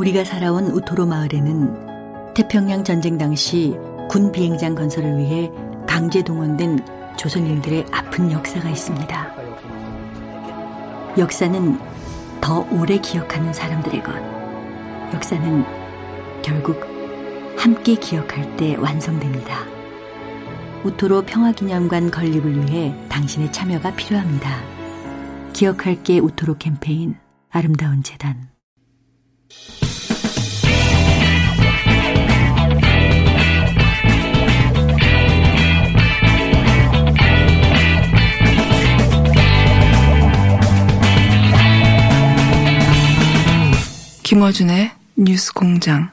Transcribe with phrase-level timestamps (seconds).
[0.00, 3.76] 우리가 살아온 우토로 마을에는 태평양 전쟁 당시
[4.08, 5.50] 군 비행장 건설을 위해
[5.86, 6.78] 강제 동원된
[7.18, 9.36] 조선인들의 아픈 역사가 있습니다.
[11.18, 11.78] 역사는
[12.40, 14.14] 더 오래 기억하는 사람들의 것.
[15.12, 15.64] 역사는
[16.40, 16.80] 결국
[17.58, 19.66] 함께 기억할 때 완성됩니다.
[20.82, 24.62] 우토로 평화기념관 건립을 위해 당신의 참여가 필요합니다.
[25.52, 27.16] 기억할게 우토로 캠페인
[27.50, 28.48] 아름다운 재단
[44.30, 46.08] 김어준의 뉴스 공장.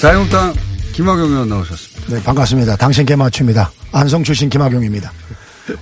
[0.00, 0.54] 자유한국당
[0.92, 2.14] 김학용 의원 나오셨습니다.
[2.14, 2.76] 네, 반갑습니다.
[2.76, 3.72] 당신께 맞춤입니다.
[3.90, 5.10] 안성 출신 김학용입니다.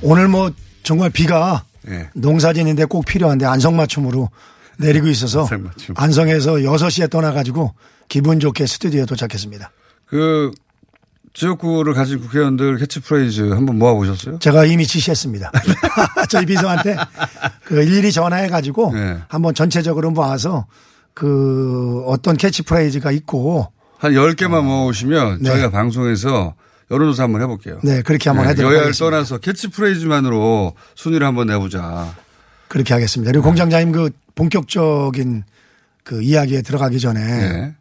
[0.00, 0.50] 오늘 뭐
[0.82, 2.08] 정말 비가 예.
[2.14, 4.30] 농사철인데 꼭 필요한데 안성 맞춤으로
[4.78, 5.94] 내리고 있어서 안성 맞춤.
[5.98, 7.74] 안성에서 6시에 떠나가지고
[8.08, 9.70] 기분 좋게 스튜디오에 도착했습니다.
[10.06, 10.50] 그
[11.34, 14.38] 지역구를 가진 국회의원들 캐치프레이즈 한번 모아보셨어요?
[14.38, 15.50] 제가 이미 지시했습니다.
[16.28, 16.96] 저희 비서한테
[17.64, 19.18] 그 일일이 전화해가지고 네.
[19.28, 20.66] 한번 전체적으로 모아서
[21.14, 25.50] 그 어떤 캐치프레이즈가 있고 한 10개만 모으시면 네.
[25.50, 26.54] 저희가 방송에서
[26.90, 27.78] 여론조사 한번 해볼게요.
[27.82, 29.10] 네, 그렇게 한번 해드리도록 여야를 하겠습니다.
[29.10, 32.14] 떠나서 캐치프레이즈만으로 순위를 한번 내보자.
[32.68, 33.30] 그렇게 하겠습니다.
[33.30, 33.32] 네.
[33.32, 35.44] 그리고 공장장님 그 본격적인
[36.04, 37.74] 그 이야기에 들어가기 전에 네.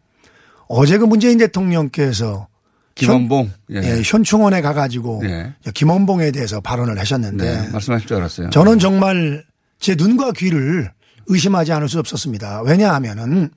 [0.67, 2.47] 어제 그 문재인 대통령께서
[2.95, 3.51] 김원봉.
[3.71, 3.97] 현, 예.
[3.97, 5.53] 예, 현충원에 가가지고 네.
[5.73, 7.69] 김원봉에 대해서 발언을 하셨는데 네.
[7.69, 8.49] 말씀하실 줄 알았어요.
[8.49, 9.43] 저는 정말
[9.79, 10.91] 제 눈과 귀를
[11.27, 12.61] 의심하지 않을 수 없었습니다.
[12.63, 13.49] 왜냐하면은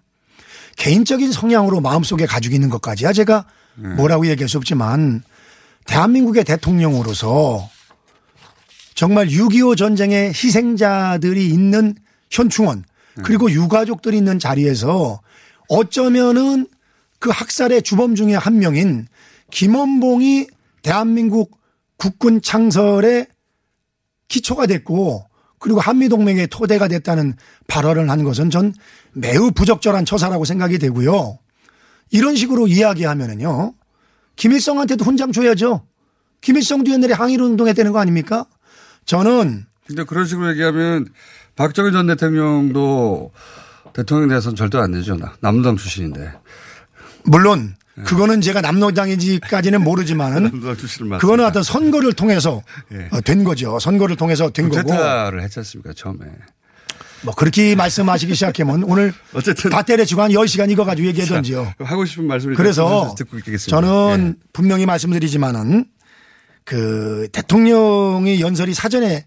[0.77, 3.45] 개인적인 성향으로 마음속에 가지고 있는 것까지야 제가
[3.77, 3.89] 네.
[3.91, 5.23] 뭐라고 얘기할 수 없지만
[5.87, 7.69] 대한민국의 대통령으로서
[8.95, 11.95] 정말 6.25 전쟁의 희생자들이 있는
[12.31, 12.85] 현충원
[13.23, 15.21] 그리고 유가족들이 있는 자리에서
[15.69, 16.67] 어쩌면은
[17.19, 19.07] 그 학살의 주범 중에 한 명인
[19.51, 20.49] 김원봉이
[20.83, 21.59] 대한민국
[21.97, 23.27] 국군 창설의
[24.29, 25.27] 기초가 됐고
[25.59, 27.35] 그리고 한미동맹의 토대가 됐다는
[27.69, 28.75] 발언을 한 것은 전
[29.13, 31.39] 매우 부적절한 처사라고 생각이 되고요.
[32.11, 33.75] 이런 식으로 이야기하면은요.
[34.37, 35.87] 김일성한테도 훈장 줘야죠.
[36.41, 38.45] 김일성도 옛날에 항일 운동에 되는 거 아닙니까?
[39.07, 41.07] 저는 근데 그런 식으로 얘기하면
[41.57, 43.33] 박정희 전 대통령도
[43.95, 45.17] 대통령 대선 절대 안 되죠.
[45.17, 46.33] 나- 남당 출신인데.
[47.25, 47.84] 물론 네.
[48.05, 50.61] 그거는 제가 남로당인지까지는 모르지만은.
[51.21, 52.63] 그거는 어떤 선거를 통해서
[52.93, 53.09] 예.
[53.13, 53.79] 어, 된 거죠.
[53.79, 54.83] 선거를 통해서 된 거고.
[54.83, 56.27] 쿠데타를 했지 않습니까, 처음에.
[57.23, 59.71] 뭐 그렇게 말씀하시기 시작하면 오늘 어쨌든.
[59.71, 61.73] 다 때려치고 한 10시간 이거 가지고 얘기하던지요.
[61.79, 63.71] 하고 싶은 말씀을 그래서 듣고 있겠습니다.
[63.71, 64.49] 저는 예.
[64.53, 65.87] 분명히 말씀드리지만은
[66.65, 69.25] 그 대통령의 연설이 사전에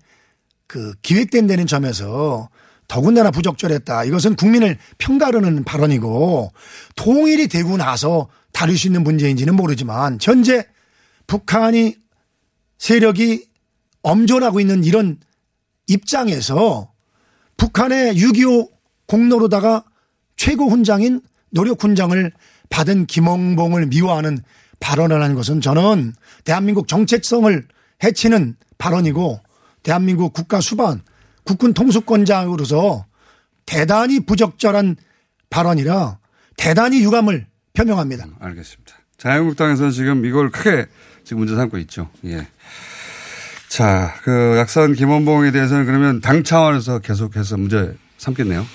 [0.68, 2.50] 그 기획된 데는 점에서
[2.88, 4.06] 더군다나 부적절했다.
[4.06, 6.52] 이것은 국민을 평가르는 발언이고
[6.96, 10.66] 통일이 되고 나서 다룰 수 있는 문제인지는 모르지만 현재
[11.28, 11.96] 북한이
[12.78, 13.48] 세력이
[14.02, 15.20] 엄존하고 있는 이런
[15.88, 16.92] 입장에서
[17.58, 18.70] 북한의 6.25
[19.08, 19.84] 공로로다가
[20.36, 22.32] 최고 훈장인 노력 훈장을
[22.70, 24.40] 받은 김원봉을 미워하는
[24.80, 26.14] 발언을 한 것은 저는
[26.44, 27.68] 대한민국 정체성을
[28.04, 29.40] 해치는 발언이고
[29.84, 31.02] 대한민국 국가 수반
[31.48, 33.06] 국군 통수권자로서
[33.66, 34.98] 대단히 부적절한
[35.50, 36.20] 발언이라
[36.58, 38.28] 대단히 유감을 표명합니다.
[38.40, 38.96] 알겠습니다.
[39.18, 40.86] 자유한국당에서는 지금 이걸 크게
[41.24, 42.10] 지금 문제 삼고 있죠.
[42.26, 42.48] 예.
[43.70, 48.66] 자, 그 약산 김원봉에 대해서는 그러면 당 차원에서 계속해서 문제 삼겠네요.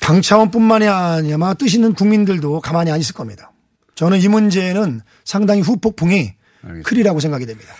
[0.00, 3.52] 당 차원뿐만이 아니라 뜻 있는 국민들도 가만히 안 있을 겁니다.
[3.94, 6.88] 저는 이 문제는 상당히 후폭풍이 알겠습니다.
[6.88, 7.74] 크리라고 생각이 됩니다.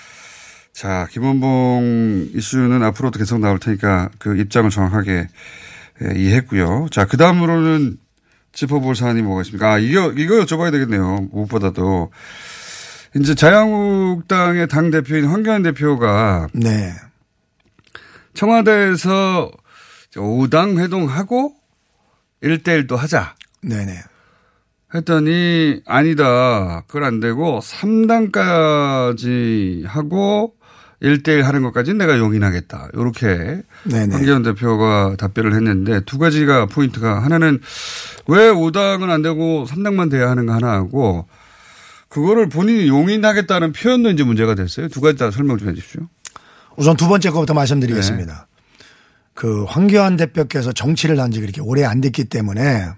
[0.79, 5.27] 자, 김원봉 이슈는 앞으로도 계속 나올 테니까 그 입장을 정확하게
[6.03, 6.87] 예, 이해했고요.
[6.93, 7.99] 자, 그 다음으로는
[8.53, 9.73] 짚어볼 사안이 뭐가 있습니까?
[9.73, 11.31] 아, 이거, 이거 여쭤봐야 되겠네요.
[11.33, 12.13] 무엇보다도.
[13.17, 16.93] 이제 자유한국당의 당대표인 황교안 대표가 네.
[18.35, 19.51] 청와대에서
[20.15, 21.57] 5당 회동하고
[22.41, 23.35] 1대1도 하자.
[23.63, 23.95] 네네.
[24.95, 26.85] 했더니 아니다.
[26.87, 30.55] 그건 안 되고 3당까지 하고
[31.03, 32.89] 1대1 하는 것까지는 내가 용인하겠다.
[32.95, 34.15] 이렇게 네네.
[34.15, 37.61] 황교안 대표가 답변을 했는데 두 가지가 포인트가 하나는
[38.27, 41.27] 왜 5당은 안 되고 3당만 돼야 하는가 하나 하고
[42.09, 44.89] 그거를 본인이 용인하겠다는 표현도 이제 문제가 됐어요.
[44.89, 46.03] 두 가지 다 설명 좀 해 주십시오.
[46.77, 48.47] 우선 두 번째 거부터 말씀드리겠습니다.
[49.35, 52.89] 그 황교안 대표께서 정치를 한 지 그렇게 오래 안 됐기 때문에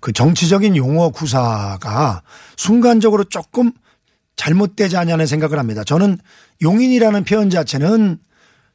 [0.00, 2.22] 그 정치적인 용어 구사가
[2.56, 3.72] 순간적으로 조금
[4.36, 5.84] 잘못되지 않냐는 생각을 합니다.
[5.84, 6.18] 저는
[6.62, 8.18] 용인이라는 표현 자체는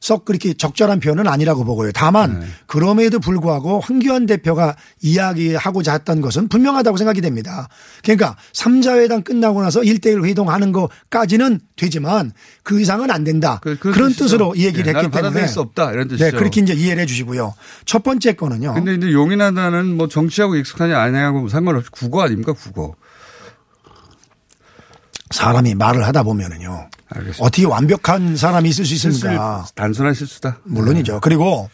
[0.00, 1.90] 썩 그렇게 적절한 표현은 아니라고 보고요.
[1.92, 7.68] 다만 그럼에도 불구하고 황교안 대표가 이야기하고자 했던 것은 분명하다고 생각이 됩니다.
[8.04, 12.30] 그러니까 3자회담 끝나고 나서 1대1 회동하는 것까지는 되지만
[12.62, 13.58] 그 이상은 안 된다.
[13.60, 14.12] 그- 그, 그 런.
[14.12, 16.24] 뜻으로 이 얘기를 예, 나는 했기 때문에 받아들일 수 없다 이런 뜻이죠.
[16.26, 17.54] 네, 그렇게 이제 이해를 해 주시고요.
[17.84, 18.74] 첫 번째 거는요.
[18.74, 22.94] 근데 이제 용인하다는 뭐 정치하고 익숙하냐 아니냐고 상관없이 국어 아닙니까 국어.
[25.30, 26.88] 사람이 말을 하다 보면은요.
[27.10, 27.44] 알겠습니다.
[27.44, 29.66] 어떻게 완벽한 사람이 있을 수 있습니까?
[29.74, 30.58] 단순한 실수다.
[30.64, 31.20] 물론이죠.
[31.20, 31.68] 그리고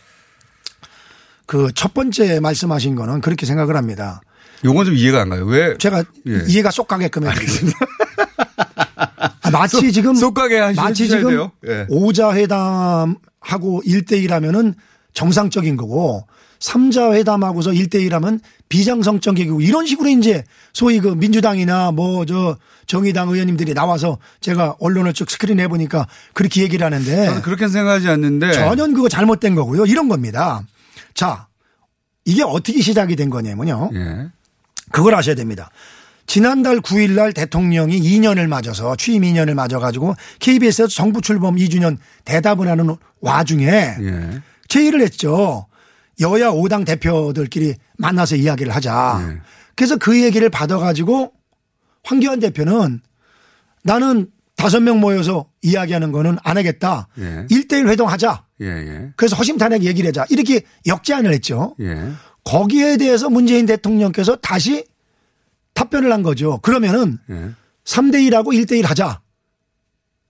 [1.46, 4.20] 그 첫 번째 말씀하신 거는 그렇게 생각을 합니다.
[4.64, 5.44] 요건 좀 이해가 안 가요.
[5.44, 5.76] 왜?
[5.78, 6.44] 제가 예.
[6.48, 7.78] 이해가 쏙 가게끔 해드리겠습니다.
[9.42, 11.48] 아, 마치 지금 쏙 가게 하시- 마치 지금.
[11.66, 11.86] 예.
[11.90, 14.74] 오자 회담하고 1대1 하면은
[15.12, 16.26] 정상적인 거고
[16.60, 22.56] 3자 회담하고서 1대1 하면 비정상적이고 이런 식으로 이제 소위 그 민주당이나 뭐 저
[22.86, 28.08] 정의당 의원님들이 나와서 제가 언론을 쭉 스크린 해 보니까 그렇게 얘기를 하는데 저는 그렇게 생각하지
[28.08, 29.86] 않는데 전혀 그거 잘못된 거고요.
[29.86, 30.62] 이런 겁니다.
[31.14, 31.46] 자,
[32.24, 33.90] 이게 어떻게 시작이 된 거냐면요.
[33.94, 34.26] 예.
[34.90, 35.70] 그걸 아셔야 됩니다.
[36.26, 42.68] 지난달 9일 날 대통령이 2년을 맞아서 취임 2년을 맞아 가지고 KBS에서 정부 출범 2주년 대답을
[42.68, 44.42] 하는 와중에 예.
[44.68, 45.66] 제의를 했죠.
[46.20, 49.24] 여야 5당 대표들끼리 만나서 이야기를 하자.
[49.26, 49.40] 네.
[49.74, 51.32] 그래서 그 얘기를 받아가지고
[52.04, 53.00] 황교안 대표는
[53.82, 57.08] 나는 다섯 명 모여서 이야기하는 거는 안 하겠다.
[57.18, 57.46] 예.
[57.50, 58.44] 1대1 회동하자.
[58.60, 58.66] 예.
[58.66, 59.12] 예.
[59.16, 60.26] 그래서 허심탄회하게 얘기를 하자.
[60.30, 61.74] 이렇게 역제안을 했죠.
[61.80, 62.10] 예.
[62.44, 64.86] 거기에 대해서 문재인 대통령께서 다시
[65.74, 66.58] 답변을 한 거죠.
[66.58, 67.50] 그러면은 예.
[67.84, 69.20] 3대 1하고 1대 1 하자.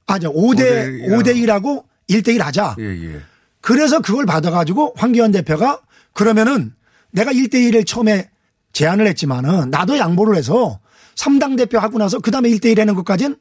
[0.06, 0.32] 아죠.
[0.32, 2.76] 5대 5대 5대 1하고 1대 1 하자.
[2.78, 2.84] 예.
[2.84, 3.20] 예.
[3.64, 5.80] 그래서 그걸 받아가지고 황교안 대표가
[6.12, 6.74] 그러면은
[7.12, 8.28] 내가 1대 1을 처음에
[8.74, 10.80] 제안을 했지만은 나도 양보를 해서
[11.14, 13.36] 3당 대표 하고 나서 그 다음에 1대 1 하는 것까지는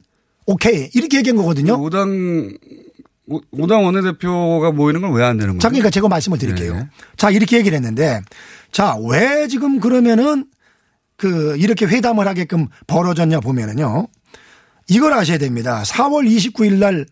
[0.46, 0.88] 오케이.
[0.94, 1.76] 이렇게 얘기한 거거든요.
[1.78, 2.58] 5당
[3.28, 5.68] 5당 원내대표가 모이는 건 왜 안 되는 자, 거죠?
[5.70, 6.74] 그러니까 제가 말씀을 드릴게요.
[6.74, 6.88] 네.
[7.18, 8.22] 자, 이렇게 얘기를 했는데
[8.72, 10.46] 자, 왜 지금 그러면은
[11.18, 14.06] 그 이렇게 회담을 하게끔 벌어졌냐 보면은요.
[14.88, 15.82] 이걸 아셔야 됩니다.
[15.84, 17.06] 4월 29일 날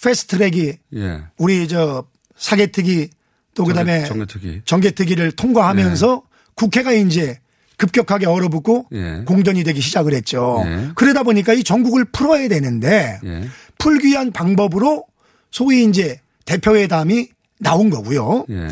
[0.00, 1.22] 패스트 트랙이 예.
[1.38, 2.04] 우리 저
[2.40, 3.10] 사개특위
[3.54, 4.62] 또 그다음에 정개특위.
[4.64, 6.22] 정개특위를 통과하면서
[6.54, 7.38] 국회가 이제
[7.76, 9.22] 급격하게 얼어붙고 예.
[9.26, 10.62] 공전이 되기 시작을 했죠.
[10.66, 10.90] 예.
[10.94, 13.48] 그러다 보니까 이 전국을 풀어야 되는데 예.
[13.78, 15.06] 풀기 위한 방법으로
[15.50, 17.28] 소위 이제 대표회담이
[17.58, 18.46] 나온 거고요.
[18.50, 18.68] 예.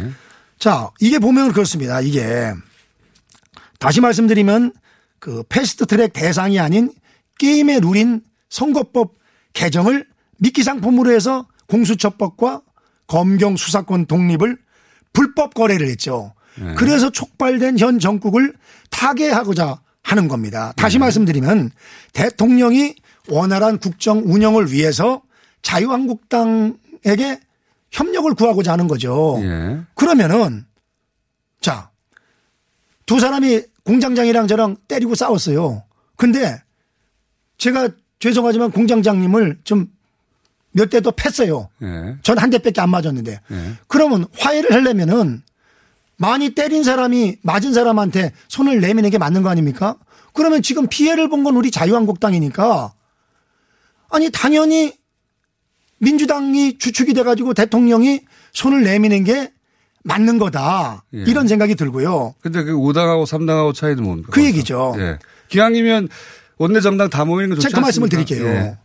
[0.59, 2.01] 자, 이게 보면 그렇습니다.
[2.01, 2.53] 이게
[3.79, 4.73] 다시 말씀드리면
[5.19, 6.93] 그 패스트 트랙 대상이 아닌
[7.39, 9.15] 게임의 룰인 선거법
[9.53, 10.07] 개정을
[10.39, 12.63] 미끼 상품으로 해서 공수처법과
[13.09, 14.57] 검경 수사권 독립을
[15.13, 16.33] 불법 거래를 했죠.
[16.77, 18.55] 그래서 촉발된 현 정국을
[18.91, 20.73] 타개하고자 하는 겁니다.
[20.77, 21.71] 다시 말씀드리면
[22.13, 22.95] 대통령이
[23.29, 25.23] 원활한 국정 운영을 위해서
[25.63, 27.41] 자유한국당에게
[27.91, 29.39] 협력을 구하고자 하는 거죠.
[29.43, 29.81] 예.
[29.95, 30.65] 그러면은
[31.61, 31.91] 자,
[33.07, 35.85] 두 사람이 공장장이랑 저랑 때리고 싸웠어요.
[36.17, 36.63] 근데
[37.57, 37.89] 제가
[38.19, 39.89] 죄송하지만 공장장님을 좀
[40.79, 41.69] 몇대더 팼어요.
[41.83, 42.17] 예.
[42.23, 43.41] 전한 대밖에 안 맞았는데.
[43.51, 43.73] 예.
[43.89, 45.43] 그러면 화해를 하려면은
[46.17, 49.97] 많이 때린 사람이 맞은 사람한테 손을 내미는 게 맞는 거 아닙니까?
[50.33, 52.93] 그러면 지금 피해를 본 건 우리 자유한국당이니까
[54.11, 54.95] 아니 당연히
[55.99, 58.21] 민주당이 주축이 돼가지고 대통령이
[58.53, 59.53] 손을 내미는 게
[60.05, 61.23] 맞는 거다 예.
[61.27, 62.35] 이런 생각이 들고요.
[62.41, 64.31] 근데 그 5당하고 3당하고 차이는 뭡니까?
[64.33, 64.95] 그 얘기죠.
[64.99, 65.19] 예.
[65.49, 66.09] 기왕이면
[66.59, 68.09] 원내 정당 다 모이는 거 좋지 제가 그 말씀을?
[68.09, 68.47] 드릴게요.
[68.47, 68.77] 예.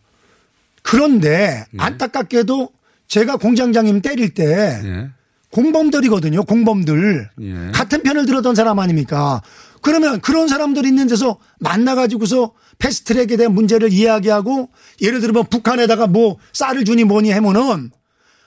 [0.84, 2.70] 그런데 안타깝게도
[3.08, 5.10] 제가 공장장님 때릴 때 예.
[5.52, 6.44] 공범들이거든요.
[6.44, 7.30] 공범들.
[7.42, 7.72] 예.
[7.74, 9.42] 같은 편을 들었던 사람 아닙니까?
[9.82, 14.70] 그러면 그런 사람들 있는 데서 만나가지고서 패스트트랙에 대한 문제를 이야기하고
[15.02, 17.92] 예를 뭐 북한에다가 뭐 쌀을 주니 뭐니 하면은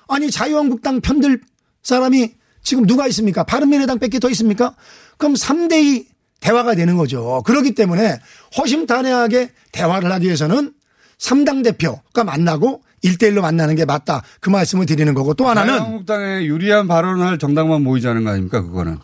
[0.08, 1.40] 아니 자유한국당 편들
[1.82, 3.44] 사람이 지금 누가 있습니까?
[3.44, 4.74] 바른미래당 뺏기 더 있습니까?
[5.16, 6.06] 그럼 3대2
[6.40, 7.42] 대화가 되는 거죠.
[7.46, 8.18] 그렇기 때문에
[8.58, 10.72] 허심탄회하게 대화를 하기 위해서는
[11.18, 14.22] 3당 대표가 만나고 1대1로 만나는 게 맞다.
[14.40, 18.98] 그 말씀을 드리는 거고 또 하나는 자유한국당에 유리한 발언을 할 정당만 모이자는 거 아닙니까 그거는.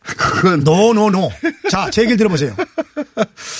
[0.02, 1.30] 그건 노노노.
[1.70, 2.54] 자, 제 얘기를 들어보세요.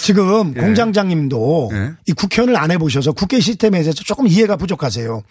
[0.03, 0.61] 지금 예.
[0.61, 1.93] 공장장님도 예.
[2.07, 5.23] 이 국회의원을 안 해보셔서 국회 시스템에 대해서 조금 이해가 부족하세요.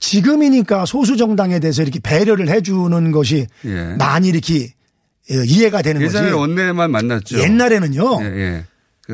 [0.00, 3.84] 지금이니까 소수 정당에 대해서 이렇게 배려를 해주는 것이 예.
[3.96, 4.74] 많이 이렇게
[5.30, 6.16] 예, 이해가 되는 거지.
[6.16, 7.38] 예전에 원내만 만났죠.
[7.38, 8.20] 옛날에는요.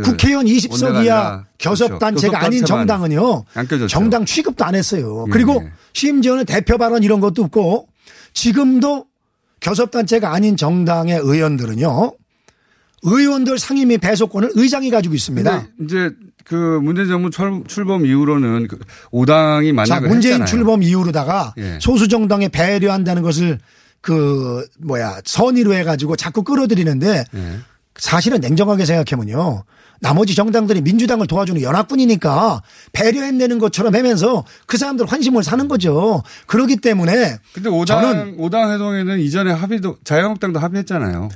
[0.02, 2.46] 그 국회의원 20석 원내가 이하 교섭단체가 그렇죠.
[2.46, 3.44] 아닌 정당은요.
[3.88, 5.24] 정당 취급도 안 했어요.
[5.26, 5.70] 예, 그리고 예.
[5.92, 7.88] 심지어는 대표 발언 이런 것도 없고
[8.32, 9.06] 지금도
[9.60, 12.12] 교섭단체가 아닌 정당의 의원들은요.
[13.02, 15.66] 의원들 상임위 배속권을 의장이 가지고 있습니다.
[15.84, 16.10] 이제
[16.44, 18.78] 그 문재인 정부 출- 출범 이후로는 그
[19.12, 20.46] 5당이 자, 만나고 문재인 했잖아요.
[20.46, 21.78] 출범 이후로다가 예.
[21.80, 23.58] 소수 정당에 배려한다는 것을
[24.00, 27.58] 그 뭐야 선의로 해가지고 자꾸 끌어들이는데 예.
[27.98, 29.64] 사실은 냉정하게 생각하면요.
[30.00, 32.62] 나머지 정당들이 민주당을 도와주는 연합군이니까
[32.92, 36.22] 배려해내는 것처럼 하면서 그 사람들 환심을 사는 거죠.
[36.46, 41.30] 그렇기 때문에 근데 5당, 저는 5당 회동에는 이전에 합의도 자유한국당도 합의했잖아요.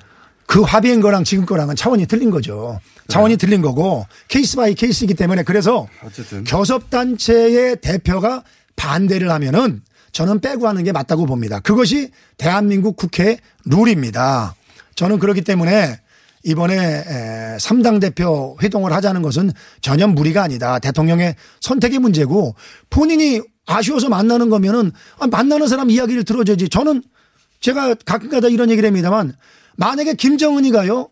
[0.47, 2.81] 그 합의한 거랑 지금 거랑은 차원이 틀린 거죠.
[3.09, 6.45] 차원이 틀린 거고 case by case이기 때문에 그래서 어쨌든.
[6.45, 8.43] 교섭단체의 대표가
[8.77, 9.81] 반대를 하면은
[10.13, 11.61] 저는 빼고 하는 게 맞다고 봅니다.
[11.61, 14.57] 그것이 대한민국 국회 룰입니다.
[14.97, 16.01] 저는 그렇기 때문에
[16.43, 20.79] 이번에 3당 대표 회동을 하자는 것은 전혀 무리가 아니다.
[20.79, 22.55] 대통령의 선택의 문제고
[22.89, 26.69] 본인이 아쉬워서 만나는 거면은 아, 만나는 사람 이야기를 들어줘야지.
[26.69, 27.03] 저는
[27.61, 29.35] 제가 가끔가다 이런 얘기를 합니다만
[29.77, 31.09] 만약에 김정은이 가요.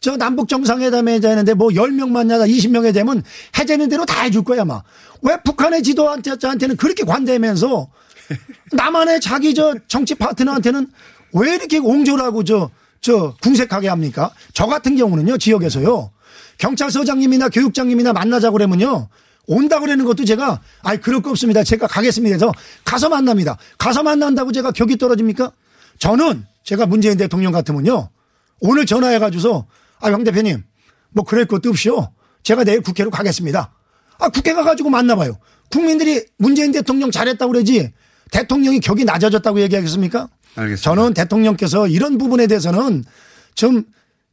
[0.00, 3.22] 저 남북 정상회담에 하는데 뭐 10명 만나다 20명에 되면
[3.58, 4.82] 해제는 대로 다 해줄 거야 아마.
[5.22, 7.88] 왜 북한의 지도자한테는 그렇게 관대하면서
[8.72, 10.86] 남한의 자기 저 정치 파트너한테는
[11.34, 12.70] 왜 이렇게 옹졸 하고 저,
[13.00, 14.30] 저 궁색하게 합니까?
[14.52, 16.10] 저 같은 경우는요, 지역에서요.
[16.58, 19.08] 경찰서장님이나 교육장님이나 만나자고 그러면요.
[19.46, 21.64] 온다 그러는 것도 제가 아이 그럴 거 없습니다.
[21.64, 22.34] 제가 가겠습니다.
[22.34, 22.52] 해서
[22.84, 23.56] 가서 만납니다.
[23.78, 25.52] 가서 만난다고 제가 격이 떨어집니까?
[25.98, 28.10] 저는 제가 문재인 대통령 같으면요.
[28.60, 29.66] 오늘 전화해 가지고서
[30.00, 30.62] 아, 황 대표님
[31.10, 32.12] 뭐 그럴 것도 없이요.
[32.42, 33.72] 제가 내일 국회로 가겠습니다.
[34.18, 35.38] 아, 국회 가가지고 만나봐요.
[35.70, 37.92] 국민들이 문재인 대통령 잘했다고 그러지
[38.30, 40.28] 대통령이 격이 낮아졌다고 얘기하겠습니까?
[40.58, 40.82] 알겠습니다.
[40.82, 43.04] 저는 대통령께서 이런 부분에 대해서는
[43.54, 43.84] 좀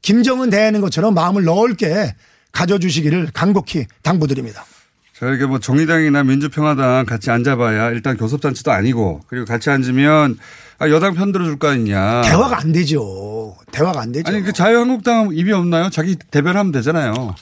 [0.01, 2.15] 김정은 대하는 것처럼 마음을 넓게
[2.51, 4.65] 가져주시기를 간곡히 당부드립니다.
[5.13, 10.37] 저에게 뭐 정의당이나 민주평화당 같이 앉아봐야 일단 교섭단체도 아니고 그리고 같이 앉으면
[10.77, 12.21] 아, 여당 편 들어줄 거 아니냐.
[12.23, 13.55] 대화가 안 되죠.
[13.71, 14.29] 대화가 안 되죠.
[14.29, 15.89] 아니 그 자유한국당 입이 없나요?
[15.89, 17.33] 자기 대변하면 되잖아요.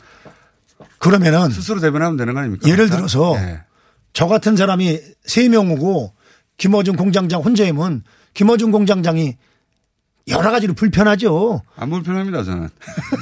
[1.00, 2.70] 그러면은 스스로 대변하면 되는 거 아닙니까?
[2.70, 2.98] 예를 일단?
[3.00, 3.60] 들어서 네.
[4.14, 6.14] 저 같은 사람이 세명 오고
[6.58, 9.36] 김어준 공장장 혼자이면 김어준 공장장이
[10.30, 11.62] 여러 가지로 불편하죠.
[11.76, 12.70] 안 불편합니다 저는.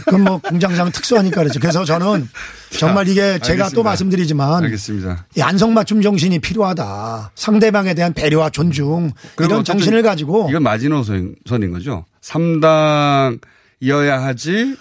[0.05, 1.59] 그건 뭐 공장장은 특수하니까 그렇죠.
[1.59, 2.29] 그래서 저는
[2.77, 3.81] 정말 이게 제가 또.
[3.81, 5.25] 말씀드리지만 알겠습니다.
[5.35, 7.31] 이 안성맞춤 정신이 필요하다.
[7.33, 12.05] 상대방에 대한 배려와 존중 그럼 이런 정신을 가지고 이건 마지노선인 거죠.
[12.21, 14.75] 3당이어야 하지.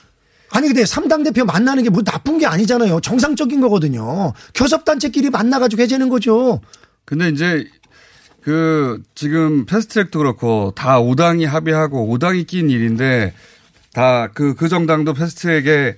[0.52, 3.00] 아니 근데 3당 대표 만나는 게 뭐 나쁜 게 아니잖아요.
[3.00, 4.32] 정상적인 거거든요.
[4.54, 6.60] 교섭단체끼리 만나가지고 해제는 거죠.
[7.06, 7.64] 근데 이제
[8.42, 13.34] 그 지금 패스트트랙도 그렇고 다 5당이 합의하고 5당이 낀 일인데
[13.92, 15.96] 다그그 정당도 패스트트랙에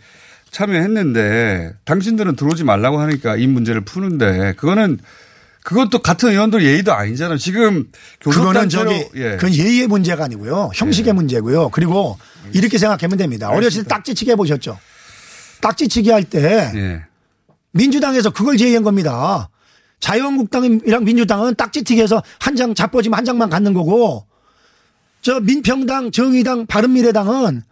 [0.51, 4.99] 참여했는데 당신들은 들어오지 말라고 하니까 이 문제를 푸는데 그거는
[5.63, 7.39] 그것도 같은 의원들 예의도 아니잖아요.
[7.39, 7.89] 지금
[8.21, 9.37] 그거는 저기 예.
[9.37, 10.71] 그건 예의의 문제가 아니고요.
[10.75, 11.69] 형식의 문제고요.
[11.71, 12.19] 그리고
[12.53, 13.49] 이렇게 생각하면 됩니다.
[13.51, 14.79] 어렸을 때 딱지치기 해보셨죠?
[15.61, 17.03] 딱지치기 할때 예.
[17.71, 19.49] 민주당에서 그걸 제의한 겁니다.
[20.03, 24.27] 자유한국당이랑 민주당은 딱지튀기해서 한 장 자빠지면 한 장만 갖는 거고
[25.23, 27.63] 저 민평당, 정의당, 바른미래당은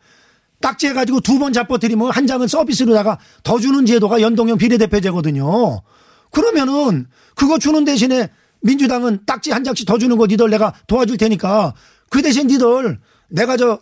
[0.61, 5.83] 딱지 해가지고 두 번 잡아뜨리면 한 장은 서비스로다가 더 주는 제도가 연동형 비례대표제거든요.
[6.31, 8.31] 그러면은 그거 주는 대신에
[8.63, 11.75] 민주당은 딱지 한 장씩 더 주는 거 니들 내가 도와줄 테니까
[12.09, 13.81] 그 대신 니들 내가 저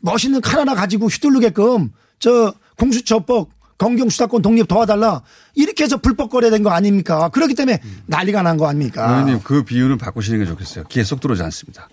[0.00, 5.22] 멋있는 칼 하나 가지고 휘둘르게끔 저 공수처법 검경 수사권 독립 도와달라
[5.54, 7.28] 이렇게 해서 불법 거래된 거 아닙니까?
[7.30, 9.08] 그렇기 때문에 난리가 난 거 아닙니까?
[9.10, 10.84] 의원님 그 비유는 바꾸시는 게 좋겠어요.
[10.84, 11.88] 귀에 쏙 들어오지 않습니다.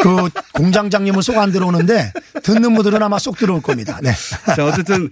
[0.00, 3.98] 그 공장장님은 쏙 안 들어오는데 듣는 분들은 아마 쏙 들어올 겁니다.
[4.02, 4.12] 네.
[4.56, 5.10] 자, 어쨌든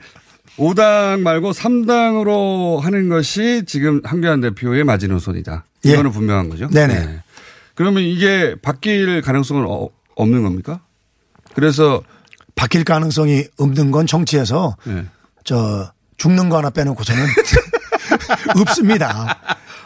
[0.57, 5.65] 5당 말고 3당으로 하는 것이 지금 한교안 대표의 마지노선이다.
[5.87, 5.93] 예.
[5.93, 6.69] 이거는 분명한 거죠.
[6.69, 7.21] 네네.
[7.75, 10.81] 그러면 이게 바뀔 가능성은 어- 없는 겁니까?
[11.55, 12.03] 그래서
[12.55, 15.07] 바뀔 가능성이 없는 건 정치에서 네.
[15.45, 17.23] 저 죽는 거 하나 빼놓고서는
[18.61, 19.39] 없습니다.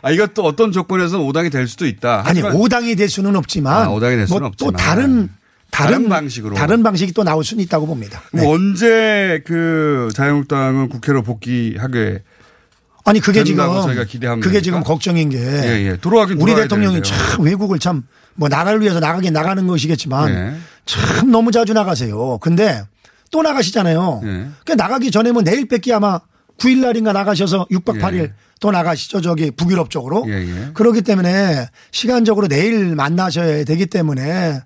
[0.03, 2.23] 아, 이것도 어떤 조건에서 5당이 될 수도 있다.
[2.27, 4.77] 아니 5당이 될 수는 없지만 아, 5당이 될 수는 뭐또 없지만.
[4.77, 5.31] 다른
[5.71, 6.55] 다른 다른 방식으로.
[6.55, 8.23] 다른 방식이 또 나올 수는 있다고 봅니다.
[8.33, 8.43] 네.
[8.43, 12.23] 그럼 언제 그 자유한국당은 국회로 복귀하게
[13.05, 14.61] 아니 그게 지금 저희가 기대하면 그게?
[14.61, 15.97] 지금 걱정인 게 예, 예.
[15.97, 17.03] 돌아가긴 우리 대통령이 되는데요.
[17.29, 18.05] 참 외국을 참
[18.37, 20.55] 뭐 나라를 위해서 나가긴 나가는 것이겠지만 예.
[20.85, 22.39] 참 너무 자주 나가세요.
[22.39, 22.83] 근데
[23.31, 24.21] 또 나가시잖아요.
[24.25, 24.49] 예.
[24.65, 26.21] 그 나가기 전에 뭐 내일 뺏기 아마
[26.59, 28.01] 9일 날인가 나가셔서 6박 예.
[28.01, 29.21] 8일 또 나가시죠.
[29.21, 30.25] 저기 북유럽 쪽으로.
[30.29, 30.71] 예, 예.
[30.73, 34.61] 그렇기 때문에 시간적으로 내일 만나셔야 되기 때문에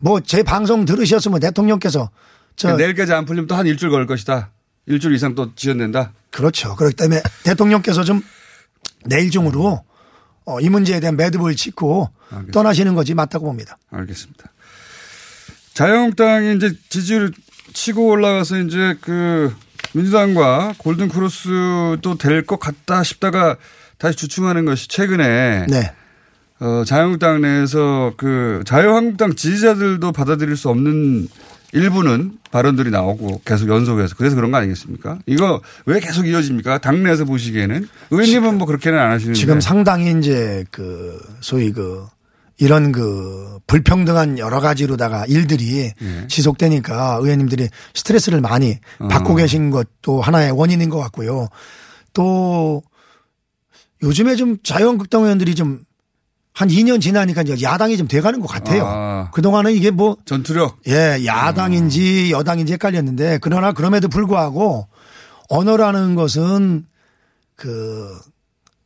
[0.00, 2.10] 뭐 제 방송 들으셨으면 대통령께서
[2.56, 4.50] 저 그러니까 내일까지 안 풀리면 또 한 일주일 걸릴 것이다.
[4.86, 6.12] 일주일 이상 또 지연된다.
[6.30, 6.74] 그렇죠.
[6.76, 8.22] 그렇기 때문에 대통령께서 좀
[9.06, 9.82] 내일 중으로
[10.46, 12.52] 어, 이 문제에 대한 매듭을 짓고 알겠습니다.
[12.52, 13.78] 떠나시는 것이 맞다고 봅니다.
[13.90, 14.44] 알겠습니다.
[15.74, 17.32] 자유한국당이 이제 지지율
[17.72, 19.54] 치고 올라가서 이제 그
[19.94, 23.56] 민주당과 골든 크로스도 될 것 같다 싶다가
[23.98, 25.92] 다시 주춤하는 것이 최근에 네.
[26.60, 31.28] 어, 자유한국당 내에서 그 자유한국당 지지자들도 받아들일 수 없는
[31.72, 35.18] 일부는 발언들이 나오고 계속 연속해서 그래서 그런 거 아니겠습니까?
[35.26, 36.78] 이거 왜 계속 이어집니까?
[36.78, 42.06] 당내에서 보시기에는 의원님은 뭐 그렇게는 안 하시는데 지금 상당히 이제 그 소위 그
[42.60, 46.26] 이런 그 불평등한 여러 가지로다가 일들이 예.
[46.28, 49.36] 지속되니까 의원님들이 스트레스를 많이 받고 어.
[49.36, 51.48] 계신 것도 하나의 원인인 것 같고요.
[52.12, 52.82] 또
[54.02, 55.80] 요즘에 좀 자유한국당 의원들이 좀
[56.52, 58.84] 한 2년 지나니까 이제 야당이 좀 돼가는 것 같아요.
[58.86, 59.30] 아.
[59.32, 64.86] 그동안은 이게 뭐 전투력 예, 야당인지 여당인지 헷갈렸는데 그러나 그럼에도 불구하고
[65.48, 66.84] 언어라는 것은
[67.56, 68.14] 그